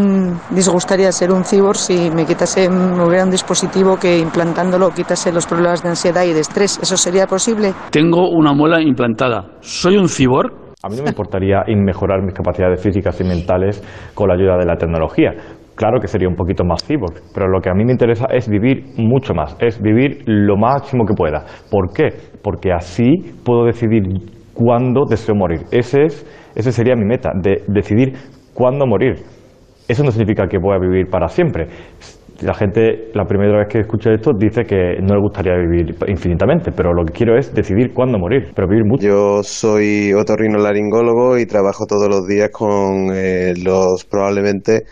disgustaría 0.49 1.11
ser 1.11 1.31
un 1.31 1.43
cibor 1.43 1.77
si 1.77 2.09
me 2.09 2.25
quitase, 2.25 2.69
me 2.69 3.05
hubiera 3.05 3.23
un 3.23 3.31
dispositivo 3.31 3.97
que 3.97 4.17
implantándolo 4.17 4.89
quitase 4.91 5.31
los 5.31 5.45
problemas 5.45 5.83
de 5.83 5.89
ansiedad 5.89 6.23
y 6.23 6.33
de 6.33 6.41
estrés. 6.41 6.79
¿Eso 6.81 6.97
sería 6.97 7.27
posible? 7.27 7.73
Tengo 7.91 8.29
una 8.29 8.53
muela 8.53 8.81
implantada. 8.81 9.45
¿Soy 9.61 9.97
un 9.97 10.07
cibor? 10.07 10.73
A 10.83 10.89
mí 10.89 10.95
no 10.95 11.03
me 11.03 11.09
importaría 11.09 11.61
mejorar 11.67 12.23
mis 12.23 12.33
capacidades 12.33 12.81
físicas 12.81 13.19
y 13.21 13.23
mentales 13.23 13.83
con 14.15 14.27
la 14.27 14.33
ayuda 14.33 14.57
de 14.57 14.65
la 14.65 14.75
tecnología 14.77 15.31
claro 15.75 15.99
que 15.99 16.07
sería 16.07 16.27
un 16.27 16.35
poquito 16.35 16.63
más 16.63 16.83
cyborg, 16.85 17.21
pero 17.33 17.47
lo 17.47 17.59
que 17.59 17.69
a 17.69 17.73
mí 17.73 17.85
me 17.85 17.91
interesa 17.91 18.25
es 18.31 18.47
vivir 18.47 18.83
mucho 18.97 19.33
más, 19.33 19.55
es 19.59 19.81
vivir 19.81 20.23
lo 20.25 20.57
máximo 20.57 21.05
que 21.05 21.13
pueda. 21.13 21.45
¿Por 21.69 21.93
qué? 21.93 22.09
Porque 22.43 22.71
así 22.71 23.17
puedo 23.43 23.65
decidir 23.65 24.03
cuándo 24.53 25.05
deseo 25.09 25.35
morir. 25.35 25.61
Ese, 25.71 26.03
es, 26.03 26.25
ese 26.55 26.71
sería 26.71 26.95
mi 26.95 27.05
meta, 27.05 27.31
de 27.41 27.63
decidir 27.67 28.13
cuándo 28.53 28.85
morir. 28.85 29.15
Eso 29.87 30.03
no 30.03 30.11
significa 30.11 30.47
que 30.47 30.57
voy 30.57 30.75
a 30.75 30.79
vivir 30.79 31.07
para 31.09 31.27
siempre. 31.27 31.67
La 32.41 32.55
gente, 32.55 33.11
la 33.13 33.25
primera 33.25 33.59
vez 33.59 33.67
que 33.67 33.79
escucha 33.81 34.11
esto, 34.11 34.31
dice 34.35 34.63
que 34.63 34.97
no 34.99 35.13
le 35.13 35.21
gustaría 35.21 35.53
vivir 35.57 35.95
infinitamente, 36.07 36.71
pero 36.71 36.91
lo 36.91 37.05
que 37.05 37.13
quiero 37.13 37.37
es 37.37 37.53
decidir 37.53 37.93
cuándo 37.93 38.17
morir, 38.17 38.51
pero 38.55 38.67
vivir 38.67 38.83
mucho. 38.85 39.05
Yo 39.05 39.43
soy 39.43 40.11
otorrinolaringólogo 40.13 41.37
y 41.37 41.45
trabajo 41.45 41.85
todos 41.85 42.07
los 42.09 42.25
días 42.25 42.49
con 42.49 43.11
eh, 43.13 43.53
los 43.63 44.05
probablemente 44.05 44.85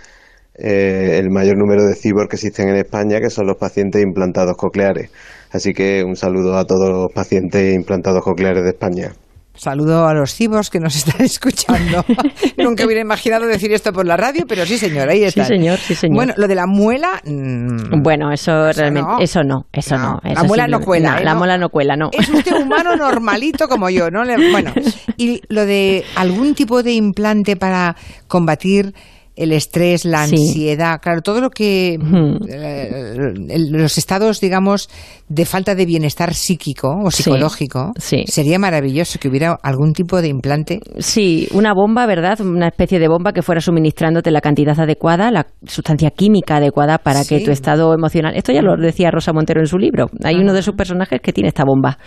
eh, 0.61 1.17
el 1.19 1.29
mayor 1.29 1.57
número 1.57 1.83
de 1.85 1.95
cibor 1.95 2.27
que 2.27 2.35
existen 2.35 2.69
en 2.69 2.75
España, 2.75 3.19
que 3.19 3.29
son 3.29 3.47
los 3.47 3.57
pacientes 3.57 4.01
implantados 4.01 4.57
cocleares. 4.57 5.11
Así 5.51 5.73
que 5.73 6.03
un 6.03 6.15
saludo 6.15 6.57
a 6.57 6.65
todos 6.65 6.89
los 6.89 7.07
pacientes 7.13 7.75
implantados 7.75 8.23
cocleares 8.23 8.63
de 8.63 8.69
España. 8.69 9.13
Saludo 9.59 10.07
a 10.07 10.13
los 10.13 10.33
cibos 10.33 10.69
que 10.69 10.79
nos 10.79 10.95
están 11.05 11.25
escuchando. 11.25 12.05
Nunca 12.57 12.85
hubiera 12.85 13.01
imaginado 13.01 13.45
decir 13.45 13.73
esto 13.73 13.91
por 13.91 14.05
la 14.05 14.15
radio, 14.15 14.45
pero 14.47 14.65
sí, 14.65 14.77
señor, 14.77 15.09
ahí 15.09 15.25
está. 15.25 15.43
Sí, 15.43 15.55
señor, 15.55 15.77
sí, 15.79 15.95
señor. 15.95 16.15
Bueno, 16.15 16.33
lo 16.37 16.47
de 16.47 16.55
la 16.55 16.65
muela. 16.65 17.21
Mm, 17.25 18.01
bueno, 18.01 18.31
eso, 18.31 18.71
realmente. 18.71 19.11
Eso 19.19 19.43
no, 19.43 19.65
eso 19.73 19.97
no. 19.97 20.21
la 20.23 20.43
muela 20.43 20.65
no 20.67 20.79
cuela. 20.79 21.17
¿eh? 21.19 21.25
la 21.25 21.35
muela 21.35 21.57
no 21.57 21.67
cuela, 21.67 21.97
no. 21.97 22.09
Es 22.13 22.29
usted 22.29 22.53
humano 22.53 22.95
normalito 22.97 23.67
como 23.67 23.89
yo, 23.89 24.09
¿no? 24.09 24.23
Bueno, 24.51 24.71
y 25.17 25.41
lo 25.49 25.65
de 25.65 26.05
algún 26.15 26.55
tipo 26.55 26.81
de 26.81 26.93
implante 26.93 27.57
para 27.57 27.97
combatir 28.29 28.93
el 29.39 29.53
estrés, 29.53 30.03
la 30.03 30.23
ansiedad, 30.23 30.99
claro, 31.01 31.21
todo 31.21 31.39
lo 31.39 31.49
que 31.49 31.93
eh, 31.93 33.33
los 33.69 33.97
estados, 33.97 34.41
digamos, 34.41 34.89
de 35.29 35.45
falta 35.45 35.75
de 35.75 35.85
bienestar 35.85 36.33
psíquico 36.33 36.89
o 37.05 37.09
psicológico, 37.09 37.93
sería 37.97 38.59
maravilloso 38.59 39.17
que 39.17 39.29
hubiera 39.29 39.57
algún 39.63 39.93
tipo 39.93 40.21
de 40.21 40.27
implante. 40.27 40.81
Sí, 40.97 41.47
una 41.53 41.73
bomba, 41.73 42.05
¿verdad? 42.05 42.41
Una 42.41 42.67
especie 42.67 42.99
de 42.99 43.07
bomba 43.07 43.31
que 43.31 43.41
fuera 43.41 43.61
suministrándote 43.61 44.29
la 44.29 44.41
cantidad 44.41 44.77
adecuada, 44.77 45.31
la 45.31 45.47
sustancia 45.65 46.11
química 46.11 46.57
adecuada 46.57 46.97
para 46.97 47.23
que 47.23 47.39
tu 47.39 47.51
estado 47.51 47.93
emocional. 47.93 48.35
Esto 48.35 48.51
ya 48.51 48.61
lo 48.61 48.75
decía 48.75 49.09
Rosa 49.09 49.31
Montero 49.31 49.61
en 49.61 49.67
su 49.67 49.77
libro. 49.77 50.07
Hay 50.25 50.35
uno 50.35 50.51
de 50.53 50.61
sus 50.61 50.75
personajes 50.75 51.21
que 51.21 51.31
tiene 51.31 51.47
esta 51.47 51.63
bomba. 51.63 51.97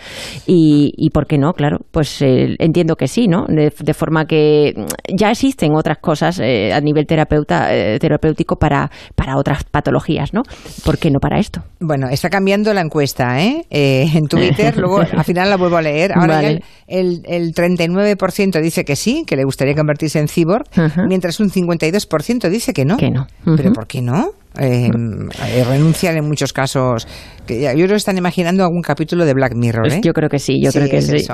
Y, 0.45 0.93
y 0.97 1.09
¿por 1.09 1.25
qué 1.25 1.39
no? 1.39 1.53
Claro, 1.53 1.79
pues 1.89 2.21
eh, 2.21 2.55
entiendo 2.59 2.95
que 2.95 3.07
sí, 3.07 3.27
¿no? 3.27 3.47
De, 3.47 3.71
forma 3.93 4.25
que 4.25 4.73
ya 5.07 5.29
existen 5.31 5.75
otras 5.75 5.99
cosas 5.99 6.39
eh, 6.39 6.73
a 6.73 6.81
nivel 6.81 7.05
terapéutico 7.05 7.22
terapeuta, 7.23 7.73
eh, 7.73 7.99
terapéutico 7.99 8.57
para, 8.57 8.91
para 9.15 9.37
otras 9.37 9.63
patologías, 9.63 10.33
¿no? 10.33 10.43
¿Por 10.83 10.97
qué 10.97 11.09
no 11.09 11.19
para 11.19 11.39
esto? 11.39 11.63
Bueno, 11.79 12.09
está 12.09 12.29
cambiando 12.29 12.73
la 12.73 12.81
encuesta, 12.81 13.41
¿eh? 13.41 13.65
eh 13.69 14.09
en 14.13 14.27
Twitter, 14.27 14.77
luego 14.77 14.99
al 14.99 15.23
final 15.23 15.49
la 15.49 15.57
vuelvo 15.57 15.77
a 15.77 15.81
leer. 15.81 16.11
Ahora 16.13 16.41
ya 16.41 16.49
el, 16.87 17.23
el, 17.25 17.53
39% 17.53 18.61
dice 18.61 18.85
que 18.85 18.95
sí, 18.95 19.23
que 19.25 19.35
le 19.35 19.43
gustaría 19.43 19.75
convertirse 19.75 20.19
en 20.19 20.27
cyborg, 20.27 20.65
mientras 21.07 21.39
un 21.39 21.49
52% 21.49 22.49
dice 22.49 22.73
que 22.73 22.85
no. 22.85 22.97
Que 22.97 23.09
no. 23.09 23.27
¿Pero 23.55 23.73
por 23.73 23.87
qué 23.87 24.01
no? 24.01 24.31
Eh, 24.59 24.87
eh, 24.87 25.63
renuncian 25.63 26.15
en 26.15 26.27
muchos 26.27 26.53
casos. 26.53 27.07
Que 27.47 27.61
yo 27.61 27.71
creo 27.71 27.87
que 27.89 27.95
están 27.95 28.17
imaginando 28.17 28.63
algún 28.63 28.81
capítulo 28.81 29.25
de 29.25 29.33
Black 29.33 29.53
Mirror. 29.55 29.91
¿eh? 29.91 30.01
Yo 30.01 30.13
creo 30.13 30.29
que 30.29 30.39
sí, 30.39 30.61
yo 30.63 30.71
creo 30.71 30.87
que 30.87 31.01
sí. 31.01 31.25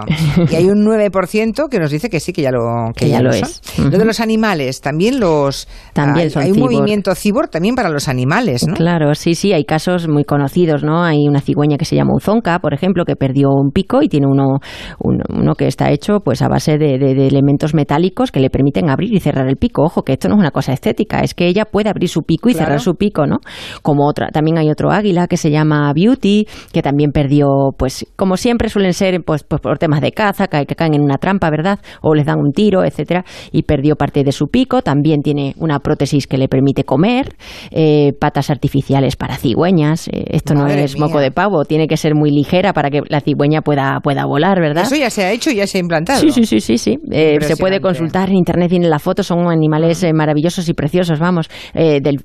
Y 0.50 0.56
hay 0.56 0.66
un 0.66 0.84
9% 0.84 1.70
que 1.70 1.80
nos 1.80 1.92
dice 1.92 2.10
que 2.10 2.20
sí, 2.20 2.34
que 2.34 2.42
ya 2.42 2.52
lo, 2.52 2.92
que, 2.96 3.10
ya, 3.10 3.22
lo, 3.22 3.30
es. 3.30 3.62
Lo 3.78 3.96
de 3.96 4.06
los 4.06 4.20
animales, 4.20 4.82
también 4.82 5.20
los. 5.20 5.68
También 5.94 6.32
hay, 6.36 6.46
hay 6.46 6.52
un 6.52 6.60
movimiento 6.60 7.14
cibor 7.14 7.50
también 7.50 7.76
para 7.76 7.90
los 7.90 8.08
animales, 8.08 8.66
¿no? 8.68 8.74
Claro, 8.74 9.14
sí, 9.14 9.36
sí, 9.36 9.54
hay 9.54 9.66
casos 9.66 10.08
muy 10.08 10.24
conocidos, 10.24 10.84
¿no? 10.84 11.04
Hay 11.04 11.28
una 11.28 11.42
cigüeña 11.42 11.78
que 11.78 11.86
se 11.86 11.96
llama 11.96 12.14
Uzonka, 12.16 12.58
por 12.60 12.74
ejemplo, 12.74 13.06
que 13.06 13.16
perdió 13.16 13.50
un 13.50 13.72
pico 13.72 14.02
y 14.02 14.08
tiene 14.08 14.26
uno, 14.26 14.60
uno, 15.00 15.54
que 15.56 15.68
está 15.68 15.92
hecho 15.92 16.22
pues 16.22 16.42
a 16.42 16.48
base 16.48 16.78
de, 16.80 16.98
de, 16.98 17.28
elementos 17.28 17.76
metálicos 17.76 18.32
que 18.32 18.40
le 18.40 18.50
permiten 18.50 18.90
abrir 18.90 19.14
y 19.14 19.20
cerrar 19.20 19.48
el 19.48 19.58
pico. 19.58 19.84
Ojo, 19.84 20.02
que 20.02 20.14
esto 20.14 20.28
no 20.28 20.36
es 20.36 20.40
una 20.40 20.52
cosa 20.52 20.74
estética, 20.74 21.20
es 21.20 21.36
que 21.36 21.46
ella 21.48 21.66
puede 21.66 21.90
abrir 21.90 22.10
su 22.10 22.24
pico 22.24 22.50
y 22.50 22.54
cerrar 22.56 22.80
su 22.80 22.96
pico 22.96 23.09
¿no? 23.28 23.40
Como 23.82 24.08
otra, 24.08 24.30
también 24.30 24.58
hay 24.58 24.70
otro 24.70 24.92
águila 24.92 25.28
que 25.28 25.38
se 25.38 25.52
llama 25.52 25.92
Beauty, 25.94 26.48
que 26.72 26.82
también 26.82 27.12
perdió, 27.12 27.48
pues, 27.78 28.06
como 28.16 28.38
siempre 28.38 28.70
suelen 28.70 28.94
ser, 28.94 29.22
pues, 29.26 29.44
pues 29.44 29.62
por 29.62 29.78
temas 29.78 30.02
de 30.02 30.12
caza, 30.12 30.48
que, 30.48 30.66
caen 30.76 30.94
en 30.94 31.02
una 31.02 31.18
trampa, 31.18 31.50
¿verdad? 31.50 31.80
O 32.02 32.14
les 32.14 32.26
dan 32.26 32.40
un 32.40 32.52
tiro, 32.52 32.84
etcétera, 32.84 33.26
y 33.52 33.64
perdió 33.64 33.96
parte 33.96 34.24
de 34.24 34.32
su 34.32 34.48
pico. 34.48 34.82
También 34.82 35.22
tiene 35.22 35.54
una 35.58 35.80
prótesis 35.80 36.28
que 36.28 36.38
le 36.38 36.48
permite 36.48 36.84
comer, 36.84 37.36
eh, 37.72 38.14
patas 38.20 38.50
artificiales 38.50 39.16
para 39.16 39.36
cigüeñas. 39.36 40.08
Eh, 40.08 40.26
esto 40.30 40.54
no 40.54 40.68
es 40.68 40.98
moco 40.98 41.20
de 41.20 41.32
pavo, 41.32 41.66
tiene 41.66 41.88
que 41.88 41.98
ser 41.98 42.16
muy 42.16 42.32
ligera 42.32 42.74
para 42.74 42.90
que 42.90 43.02
la 43.08 43.22
cigüeña 43.22 43.62
pueda, 43.62 44.00
pueda 44.02 44.26
volar, 44.26 44.60
¿verdad? 44.60 44.84
Eso 44.84 44.96
ya 44.96 45.10
se 45.10 45.24
ha 45.24 45.32
hecho 45.32 45.52
y 45.52 45.56
ya 45.56 45.68
se 45.68 45.78
ha 45.78 45.82
implantado. 45.82 46.20
Sí, 46.20 46.32
sí, 46.32 46.46
sí, 46.46 46.60
sí. 46.60 46.78
sí. 46.78 46.98
Eh, 47.12 47.38
se 47.42 47.58
puede 47.58 47.80
consultar 47.82 48.30
en 48.30 48.36
internet, 48.36 48.70
tiene 48.70 48.88
la 48.88 49.00
foto, 49.00 49.24
son 49.24 49.50
animales 49.50 50.06
maravillosos 50.14 50.68
y 50.70 50.74
preciosos, 50.74 51.20
vamos. 51.20 51.50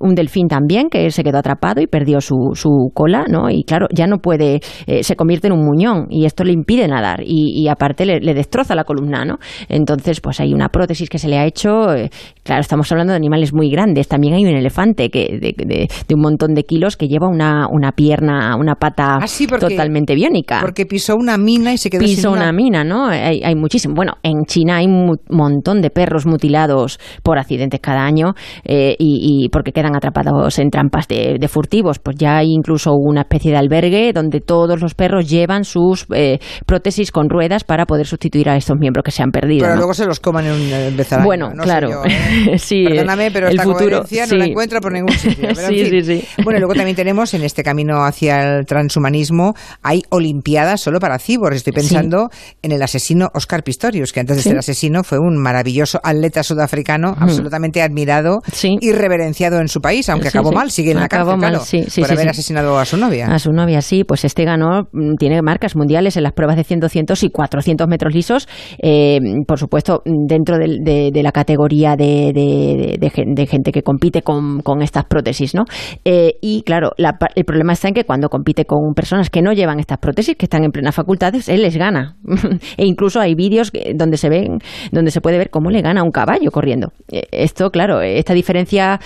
un 0.01 0.14
delfín 0.14 0.49
también 0.49 0.74
que 0.91 1.11
se 1.11 1.23
quedó 1.23 1.39
atrapado 1.39 1.81
y 1.81 1.87
perdió 1.87 2.21
su, 2.21 2.51
su 2.55 2.91
cola, 2.93 3.25
¿no? 3.29 3.51
Y 3.51 3.65
claro, 3.65 3.87
ya 3.93 4.07
no 4.07 4.19
puede, 4.19 4.61
eh, 4.87 5.03
se 5.03 5.17
convierte 5.17 5.47
en 5.47 5.53
un 5.53 5.65
muñón 5.65 6.07
y 6.11 6.25
esto 6.25 6.45
le 6.45 6.53
impide 6.53 6.87
nadar 6.89 7.21
y, 7.25 7.69
aparte 7.69 8.05
le, 8.05 8.35
destroza 8.35 8.75
la 8.75 8.85
columna, 8.85 9.25
¿no? 9.25 9.39
Entonces, 9.69 10.21
pues 10.21 10.41
hay 10.41 10.53
una 10.53 10.69
prótesis 10.69 11.09
que 11.09 11.19
se 11.19 11.29
le 11.29 11.39
ha 11.39 11.47
hecho, 11.47 11.95
eh, 11.95 12.11
claro, 12.43 12.61
estamos 12.61 12.91
hablando 12.93 13.13
de 13.13 13.17
animales 13.17 13.53
muy 13.53 13.71
grandes, 13.71 14.09
también 14.09 14.35
hay 14.35 14.45
un 14.45 14.55
elefante 14.55 15.09
que 15.11 15.39
de, 15.41 16.15
un 16.15 16.21
montón 16.21 16.55
de 16.55 16.65
kilos 16.65 16.97
que 16.97 17.09
lleva 17.09 17.29
una, 17.29 17.67
una 17.71 17.93
pierna, 17.93 18.57
una 18.57 18.75
pata 18.75 19.19
ah, 19.21 19.59
totalmente 19.59 20.15
biónica. 20.15 20.61
Porque 20.61 20.87
pisó 20.87 21.17
una 21.17 21.39
mina 21.39 21.73
y 21.73 21.79
se 21.79 21.91
quedó 21.91 22.01
pisó 22.01 22.31
una... 22.31 22.43
una... 22.43 22.53
mina, 22.53 22.85
¿no? 22.85 23.07
Hay, 23.07 23.43
hay 23.43 23.55
muchísimo. 23.55 23.95
Bueno, 23.95 24.15
en 24.23 24.45
China 24.47 24.77
hay 24.77 24.87
un 24.87 25.17
montón 25.31 25.81
de 25.81 25.91
perros 25.91 26.27
mutilados 26.27 26.99
por 27.23 27.39
accidentes 27.39 27.81
cada 27.81 28.05
año 28.05 28.35
eh, 28.65 28.97
y, 28.99 29.45
y 29.45 29.49
porque 29.49 29.73
quedan 29.73 29.97
atrapados 29.97 30.59
en 30.59 30.63
trampas 30.70 31.09
de, 31.09 31.38
furtivos. 31.48 31.98
Pues 31.98 32.16
ya 32.18 32.38
hay 32.38 32.53
incluso 32.53 32.92
una 32.94 33.22
especie 33.22 33.50
de 33.50 33.59
albergue 33.59 34.12
donde 34.12 34.40
todos 34.40 34.81
los 34.81 34.94
perros 34.94 35.29
llevan 35.29 35.64
sus 35.64 36.07
eh, 36.14 36.38
prótesis 36.66 37.11
con 37.11 37.29
ruedas 37.29 37.64
para 37.64 37.87
poder 37.87 38.07
sustituir 38.07 38.48
a 38.48 38.57
estos 38.57 38.77
miembros 38.79 39.05
que 39.05 39.11
se 39.11 39.22
han 39.22 39.31
perdido. 39.31 39.64
Pero 39.64 39.77
luego 39.77 39.94
se 39.94 40.07
los 40.07 40.20
coman 40.20 40.46
en 40.46 40.53
un 40.53 40.96
becerraje. 40.96 41.27
Bueno, 41.27 41.50
claro. 41.61 42.05
¿eh? 42.05 42.59
sí, 42.59 42.85
Perdóname, 42.85 43.31
pero 43.31 43.48
esta 43.48 43.62
futuro, 43.62 44.05
no 44.31 44.37
la 44.37 44.44
encuentro 44.46 44.81
por 44.81 44.92
ningún 44.92 45.16
sitio. 45.16 45.55
sí, 45.68 45.87
sí, 45.87 46.03
sí. 46.03 46.24
Bueno, 46.42 46.59
luego 46.61 46.74
también 46.74 46.96
tenemos 46.96 47.35
en 47.35 47.42
este 47.42 47.62
camino 47.62 48.05
hacia 48.05 48.59
el 48.59 48.66
transhumanismo, 48.66 49.55
hay 49.83 50.03
olimpiadas 50.11 50.81
solo 50.81 51.00
para 51.00 51.18
cibors. 51.18 51.57
Estoy 51.57 51.72
pensando 51.72 52.31
en 52.62 52.72
el 52.72 52.83
asesino 52.83 53.31
Oscar 53.35 53.62
Pistorius, 53.62 54.12
que 54.12 54.20
antes 54.20 54.37
de 54.37 54.42
ser 54.42 54.59
asesino 54.59 55.05
fue 55.05 55.18
un 55.18 55.37
maravilloso 55.37 56.00
atleta 56.03 56.42
sudafricano, 56.42 57.14
absolutamente 57.18 57.83
admirado 57.83 58.42
y 58.62 58.92
reverenciado 58.92 59.59
en 59.61 59.68
su 59.68 59.81
país, 59.81 60.09
aunque 60.09 60.29
acabó 60.29 60.53
mal, 60.55 60.71
sigue 60.71 60.93
en 60.93 61.01
la 61.01 61.09
cárcel, 61.09 61.37
mal, 61.37 61.61
sí, 61.61 61.85
sí, 61.88 62.01
por 62.01 62.12
haber 62.12 62.29
asesinado 62.29 62.79
a 62.79 62.85
su 62.85 62.97
novia. 62.97 63.27
A 63.27 63.38
su 63.38 63.53
novia, 63.53 63.81
sí, 63.83 64.05
pues 64.05 64.25
este 64.25 64.45
ganó, 64.45 64.88
mm, 64.93 65.17
tiene 65.17 65.43
marcas 65.43 65.77
mundiales 65.77 66.17
en 66.17 66.23
las 66.23 66.33
pruebas 66.33 66.57
de 66.57 66.64
100, 66.64 66.81
200 66.81 67.23
y 67.23 67.31
400 67.31 67.88
metros 67.88 68.14
lisos, 68.14 68.49
eh, 68.83 69.19
por 69.47 69.59
supuesto, 69.59 70.03
dentro 70.05 70.59
de, 70.59 71.23
la 71.23 71.33
categoría 71.33 71.97
de, 71.97 72.33
de, 72.35 73.47
gente 73.47 73.73
que 73.73 73.83
compite 73.83 74.23
con, 74.23 74.62
estas 74.83 75.05
prótesis, 75.05 75.55
¿no? 75.55 75.64
Eh, 76.05 76.35
y 76.40 76.62
claro, 76.62 76.93
el 76.97 77.45
problema 77.45 77.73
está 77.73 77.88
en 77.88 77.95
que 77.95 78.05
cuando 78.05 78.29
compite 78.29 78.64
con 78.64 78.95
personas 78.95 79.31
que 79.31 79.43
no 79.43 79.53
llevan 79.53 79.81
estas 79.81 79.99
prótesis, 79.99 80.37
que 80.37 80.47
están 80.47 80.64
en 80.64 80.71
plenas 80.71 80.95
facultades, 80.95 81.49
él 81.49 81.62
les 81.62 81.77
gana. 81.77 82.17
e 82.77 82.85
incluso 82.85 83.21
hay 83.21 83.35
vídeos 83.35 83.73
donde 83.95 84.17
se 84.17 84.29
ven, 84.29 84.59
donde 84.93 85.11
se 85.11 85.21
puede 85.21 85.38
ver 85.38 85.51
cómo 85.51 85.71
le 85.71 85.81
gana 85.81 86.01
a 86.01 86.05
un 86.05 86.11
caballo 86.11 86.51
corriendo. 86.51 86.93
Eh, 87.11 87.23
esto, 87.31 87.71
claro, 87.71 88.01
esta 88.01 88.35
diferencia, 88.35 89.01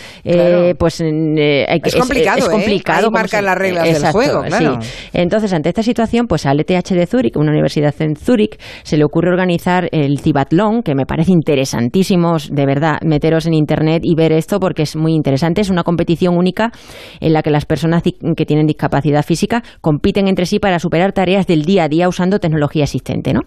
pues 0.79 1.01
es 1.39 1.97
complicado, 1.97 2.39
es, 2.39 2.49
complicado 2.49 3.11
marcar 3.11 3.45
las 3.45 3.57
reglas 3.57 3.85
del 3.85 4.13
juego, 4.13 4.43
claro. 4.43 4.79
Entonces, 5.13 5.53
ante 5.53 5.69
esta 5.69 5.83
situación, 5.83 6.27
pues 6.27 6.47
al 6.47 6.61
ETH 6.61 6.89
de 6.89 7.07
Zúrich, 7.07 7.37
una 7.37 7.51
universidad 7.51 7.95
en 8.01 8.17
Zúrich, 8.17 8.59
se 8.83 8.97
le 8.97 9.05
ocurre 9.05 9.31
organizar 9.31 9.89
el 9.93 10.19
Cibatlón, 10.21 10.83
que 10.83 10.95
me 10.95 11.07
parece 11.07 11.33
interesantísimo, 11.33 12.37
de 12.51 12.67
verdad, 12.67 12.99
meteros 13.05 13.47
en 13.47 13.55
internet 13.55 14.03
y 14.05 14.15
ver 14.15 14.33
esto 14.33 14.61
porque 14.61 14.83
es 14.83 14.97
muy 14.97 15.15
interesante. 15.15 15.61
Es 15.61 15.71
una 15.71 15.83
competición 15.83 16.37
única 16.37 16.73
en 17.21 17.33
la 17.33 17.43
que 17.43 17.51
las 17.51 17.65
personas 17.65 18.03
que 18.03 18.47
tienen 18.47 18.67
discapacidad 18.67 19.25
física 19.25 19.63
compiten 19.81 20.29
entre 20.29 20.47
sí 20.47 20.59
para 20.59 20.79
superar 20.79 21.13
tareas 21.13 21.47
del 21.47 21.65
día 21.65 21.85
a 21.85 21.89
día 21.89 22.09
usando 22.09 22.39
tecnología 22.39 22.85
existente, 22.85 23.33
¿no? 23.33 23.41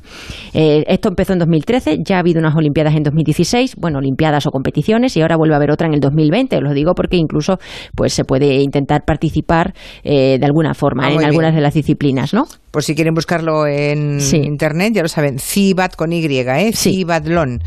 Eh, 0.54 0.84
esto 0.88 1.10
empezó 1.10 1.34
en 1.34 1.40
2013, 1.40 1.98
ya 2.06 2.18
ha 2.18 2.20
habido 2.20 2.40
unas 2.40 2.56
Olimpiadas 2.56 2.96
en 2.96 3.04
2016, 3.04 3.76
bueno, 3.78 4.00
Olimpiadas 4.00 4.46
o 4.46 4.52
competiciones, 4.52 5.16
y 5.18 5.22
ahora 5.22 5.38
vuelve 5.38 5.56
a 5.56 5.58
haber 5.58 5.72
otra 5.72 5.88
en 5.88 5.94
el 5.94 6.00
2020. 6.00 6.58
Os 6.58 6.64
lo 6.64 6.74
digo 6.74 6.94
porque 6.94 7.18
incluso 7.18 7.58
pues 7.96 8.14
se 8.14 8.26
puede 8.26 8.56
intentar 8.62 9.06
participar 9.06 9.74
eh, 10.04 10.38
de 10.40 10.46
alguna 10.46 10.74
forma 10.74 11.08
ah, 11.08 11.12
en 11.12 11.24
algunas 11.24 11.54
de 11.54 11.62
las 11.62 11.74
disciplinas, 11.74 12.34
¿no? 12.34 12.48
Pues 12.72 12.86
si 12.86 12.96
quieren 12.96 13.14
buscarlo 13.14 13.68
en 13.68 14.20
internet, 14.34 14.94
ya 14.94 15.02
lo 15.02 15.10
saben, 15.10 15.40
CIBAT 15.40 15.96
con 15.96 16.14
Y, 16.14 16.26
¿eh? 16.26 16.72
CIBATLON 16.74 17.62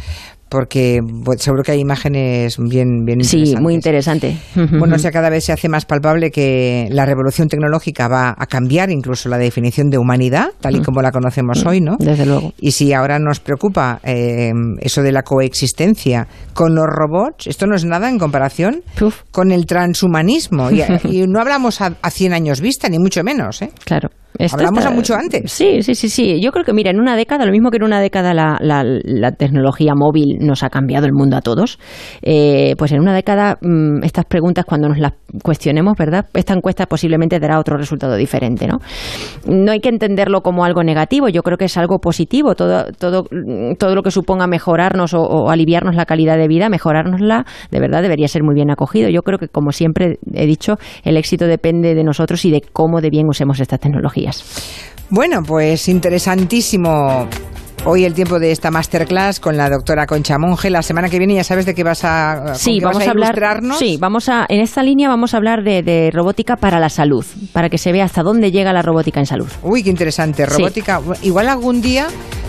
porque 0.55 1.01
seguro 1.39 1.65
que 1.65 1.73
hay 1.73 1.81
imágenes 1.81 2.59
bien, 2.59 3.05
bien 3.05 3.25
Sí, 3.25 3.57
muy 3.61 3.75
interesante. 3.75 4.37
Bueno, 4.55 4.95
o 4.95 4.99
sea, 5.01 5.11
cada 5.11 5.29
vez 5.29 5.45
se 5.45 5.53
hace 5.53 5.69
más 5.69 5.85
palpable 5.85 6.31
que 6.31 6.87
la 6.93 7.05
revolución 7.05 7.49
tecnológica 7.49 8.07
va 8.07 8.37
a 8.39 8.47
cambiar 8.47 8.89
incluso 8.91 9.29
la 9.29 9.37
definición 9.37 9.91
de 9.91 9.99
humanidad, 9.99 10.51
tal 10.61 10.77
y 10.77 10.83
como 10.83 11.03
la 11.03 11.11
conocemos 11.11 11.67
hoy, 11.67 11.81
¿no? 11.81 11.97
Desde 11.99 12.25
luego. 12.25 12.53
Y 12.61 12.71
si 12.71 12.93
ahora 12.93 13.19
nos 13.19 13.41
preocupa 13.41 13.99
eh, 14.05 14.53
eso 14.79 15.03
de 15.03 15.11
la 15.11 15.25
coexistencia 15.25 16.29
con 16.53 16.77
los 16.77 16.87
robots, 16.87 17.49
esto 17.49 17.67
no 17.67 17.75
es 17.75 17.85
nada 17.85 18.09
en 18.09 18.21
comparación 18.21 18.85
con 19.33 19.51
el 19.51 19.67
transhumanismo. 19.67 20.71
Y, 21.05 21.27
no 21.27 21.41
hablamos 21.41 21.81
a, 21.81 21.97
a 22.01 22.11
100 22.11 22.33
años 22.33 22.61
vista, 22.61 22.89
ni 22.89 22.99
mucho 22.99 23.23
menos, 23.25 23.61
¿eh? 23.63 23.71
Claro. 23.85 24.11
Hablamos 24.53 24.85
a 24.85 24.91
mucho 24.91 25.15
antes. 25.15 25.53
Sí, 25.53 25.81
sí, 25.83 25.95
sí, 25.95 26.09
sí. 26.09 26.41
Yo 26.41 26.51
creo 26.51 26.65
que, 26.65 26.73
mira, 26.73 26.91
en 26.91 26.99
una 26.99 27.15
década, 27.15 27.47
lo 27.47 27.53
mismo 27.53 27.71
que 27.71 27.77
en 27.77 27.85
una 27.85 28.01
década 28.01 28.35
la, 28.35 28.59
la, 28.61 29.33
tecnología 29.33 29.93
móvil 29.95 30.39
nos 30.41 30.65
ha 30.65 30.71
cambiado 30.71 31.07
el 31.07 31.13
mundo 31.13 31.37
a 31.37 31.41
todos, 31.41 31.79
eh, 32.23 32.75
pues 32.77 32.91
en 32.91 33.01
una 33.01 33.15
década 33.15 33.59
mm, 33.61 34.03
estas 34.03 34.25
preguntas, 34.25 34.65
cuando 34.65 34.89
nos 34.89 34.99
las 34.99 35.13
cuestionemos, 35.43 35.97
¿verdad? 35.97 36.27
Esta 36.35 36.53
encuesta 36.53 36.87
posiblemente 36.87 37.39
dará 37.39 37.61
otro 37.61 37.77
resultado 37.77 38.17
diferente, 38.17 38.67
¿no? 38.67 38.79
No 39.47 39.71
hay 39.71 39.79
que 39.79 39.89
entenderlo 39.89 40.41
como 40.41 40.65
algo 40.65 40.83
negativo, 40.83 41.29
yo 41.29 41.43
creo 41.43 41.57
que 41.57 41.67
es 41.67 41.77
algo 41.77 41.99
positivo. 41.99 42.57
Todo, 42.57 42.87
todo, 42.99 43.27
todo 43.79 43.95
lo 43.95 44.03
que 44.03 44.11
suponga 44.11 44.49
mejorarnos 44.49 45.15
o, 45.15 45.49
aliviarnos 45.49 45.95
la 45.95 46.07
calidad 46.07 46.37
de 46.39 46.49
vida, 46.49 46.69
mejorárnosla, 46.69 47.47
de 47.71 47.81
verdad 47.81 48.03
debería 48.03 48.27
ser 48.27 48.43
muy 48.43 48.55
bien 48.55 48.71
acogido. 48.71 49.09
Yo 49.11 49.23
creo 49.23 49.39
que, 49.39 49.47
como 49.47 49.71
siempre 49.71 50.19
he 50.33 50.47
dicho, 50.47 50.77
el 51.05 51.17
éxito 51.17 51.47
depende 51.47 51.95
de 51.95 52.03
nosotros 52.03 52.45
y 52.45 52.51
de 52.51 52.63
cómo 52.73 53.01
de 53.01 53.11
bien 53.11 53.29
usemos 53.29 53.61
esta 53.61 53.79
tecnología. 53.79 54.24
Bueno, 55.11 55.43
pues 55.43 55.89
interesantísimo. 55.89 57.29
Hoy 57.87 58.07
el 58.07 58.15
tiempo 58.15 58.39
de 58.39 58.51
esta 58.51 58.71
masterclass 58.71 59.41
con 59.41 59.59
la 59.59 59.69
doctora 59.69 60.07
Concha 60.07 60.39
Monge. 60.39 60.71
La 60.71 60.81
semana 60.81 61.11
que 61.11 61.19
viene 61.19 61.35
ya 61.35 61.45
sabes 61.45 61.67
de 61.67 61.75
qué 61.75 61.85
vas 61.85 62.03
a, 62.05 62.55
sí, 62.55 62.81
vamos 62.81 63.07
a, 63.07 63.11
hablar. 63.11 63.61
Sí, 63.79 63.99
vamos 64.01 64.31
a 64.31 64.47
en 64.49 64.61
esta 64.61 64.83
línea 64.83 65.09
vamos 65.11 65.35
a 65.35 65.37
hablar 65.37 65.63
de, 65.63 66.11
robótica 66.11 66.57
para 66.57 66.81
la 66.81 66.89
salud, 66.89 67.27
para 67.53 67.69
que 67.69 67.77
se 67.77 67.93
vea 67.93 68.05
hasta 68.05 68.23
dónde 68.23 68.51
llega 68.51 68.73
la 68.73 68.81
robótica 68.81 69.21
en 69.21 69.27
salud. 69.27 69.49
Uy, 69.63 69.83
qué 69.83 69.91
interesante. 69.91 70.47
Robótica. 70.47 71.03
Igual 71.21 71.49
algún 71.49 71.83
día 71.83 72.07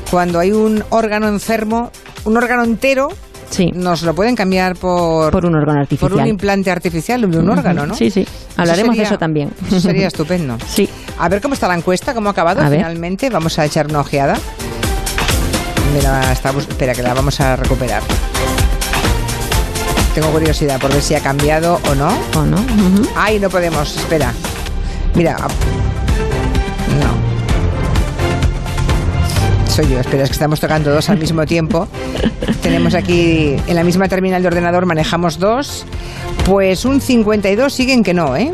cuando 0.09 0.39
hay 0.39 0.53
un 0.53 0.81
órgano 0.89 1.27
enfermo, 1.27 1.91
un 2.23 2.37
órgano 2.37 2.63
entero 2.63 3.09
Sí. 3.49 3.71
Nos 3.73 4.03
lo 4.03 4.13
pueden 4.13 4.35
cambiar 4.35 4.75
por... 4.75 5.31
Por 5.31 5.45
un 5.45 5.55
órgano 5.55 5.79
artificial. 5.79 6.11
Por 6.11 6.19
un 6.19 6.27
implante 6.27 6.71
artificial 6.71 7.21
de 7.21 7.37
un 7.37 7.49
órgano, 7.49 7.85
¿no? 7.85 7.95
Sí, 7.95 8.09
sí. 8.09 8.25
Hablaremos 8.57 8.95
de 8.97 9.03
eso 9.03 9.17
también. 9.17 9.51
Eso 9.67 9.79
sería 9.79 10.07
estupendo. 10.07 10.57
Sí. 10.67 10.89
A 11.17 11.29
ver 11.29 11.41
cómo 11.41 11.53
está 11.53 11.67
la 11.67 11.75
encuesta, 11.75 12.13
cómo 12.13 12.29
ha 12.29 12.31
acabado 12.31 12.61
finalmente. 12.69 13.29
Vamos 13.29 13.57
a 13.59 13.65
echar 13.65 13.87
una 13.87 14.01
ojeada. 14.01 14.37
Mira, 15.93 16.31
está, 16.31 16.49
espera, 16.49 16.93
que 16.93 17.01
la 17.01 17.13
vamos 17.13 17.39
a 17.39 17.55
recuperar. 17.55 18.03
tengo 20.13 20.29
curiosidad 20.31 20.79
por 20.79 20.91
ver 20.91 21.01
si 21.01 21.15
ha 21.15 21.21
cambiado 21.21 21.79
o 21.89 21.95
no. 21.95 22.09
¿O 22.35 22.43
no? 22.43 22.57
Ay, 23.15 23.39
no 23.39 23.49
podemos, 23.49 23.95
espera. 23.95 24.33
Mira. 25.13 25.37
No. 26.99 27.25
Soy 29.71 29.87
yo, 29.89 29.99
espera, 29.99 30.23
es 30.23 30.29
que 30.29 30.33
estamos 30.33 30.59
tocando 30.59 30.91
dos 30.91 31.09
al 31.09 31.17
mismo 31.17 31.45
tiempo. 31.45 31.87
Tenemos 32.61 32.93
aquí, 32.93 33.55
en 33.67 33.75
la 33.75 33.83
misma 33.83 34.07
terminal 34.09 34.41
de 34.41 34.47
ordenador 34.49 34.85
manejamos 34.85 35.39
dos. 35.39 35.85
Pues 36.45 36.85
un 36.85 37.01
52 37.01 37.73
siguen 37.73 38.03
que 38.03 38.13
no, 38.13 38.35
¿eh? 38.37 38.51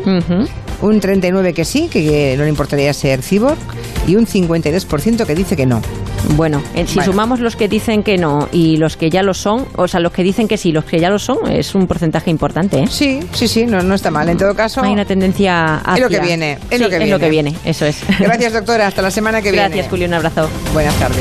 Un 0.80 0.98
39 1.00 1.52
que 1.52 1.64
sí, 1.64 1.88
que 1.88 2.34
no 2.36 2.42
le 2.44 2.48
importaría 2.48 2.92
ser 2.94 3.22
cyborg. 3.22 3.58
Y 4.06 4.16
un 4.16 4.26
52% 4.26 5.26
que 5.26 5.34
dice 5.34 5.54
que 5.56 5.64
no. 5.66 5.80
Bueno, 6.36 6.62
eh, 6.74 6.84
si 6.88 7.00
sumamos 7.00 7.38
los 7.40 7.54
que 7.56 7.68
dicen 7.68 8.02
que 8.02 8.16
no 8.16 8.48
y 8.52 8.76
los 8.76 8.96
que 8.96 9.10
ya 9.10 9.22
lo 9.22 9.34
son, 9.34 9.66
o 9.76 9.86
sea, 9.86 10.00
los 10.00 10.10
que 10.12 10.22
dicen 10.24 10.48
que 10.48 10.56
sí 10.56 10.70
y 10.70 10.72
los 10.72 10.84
que 10.84 10.98
ya 10.98 11.10
lo 11.10 11.18
son, 11.18 11.38
es 11.50 11.74
un 11.74 11.86
porcentaje 11.86 12.30
importante. 12.30 12.80
¿eh? 12.80 12.86
Sí, 12.88 13.20
sí, 13.32 13.46
sí, 13.46 13.66
no, 13.66 13.82
no 13.82 13.94
está 13.94 14.10
mal. 14.10 14.28
En 14.28 14.38
todo 14.38 14.54
caso, 14.54 14.80
hay 14.82 14.92
una 14.92 15.04
tendencia 15.04 15.76
hacia... 15.76 15.94
Es 15.94 16.00
lo 16.00 16.08
que 16.08 16.20
viene, 16.26 16.52
es 16.52 16.78
Sí, 16.78 16.78
lo 16.78 16.88
que 16.88 16.96
es 16.96 16.98
viene. 17.02 17.10
lo 17.12 17.18
que 17.20 17.30
viene, 17.30 17.54
eso 17.64 17.86
es. 17.86 17.98
Gracias, 18.18 18.52
doctora. 18.52 18.86
Hasta 18.88 19.02
la 19.02 19.10
semana 19.10 19.40
que 19.42 19.50
viene. 19.52 19.68
Gracias, 19.68 19.88
Julio. 19.88 20.06
Un 20.08 20.14
abrazo. 20.14 20.48
Buenas 20.72 20.94
tardes. 20.96 21.18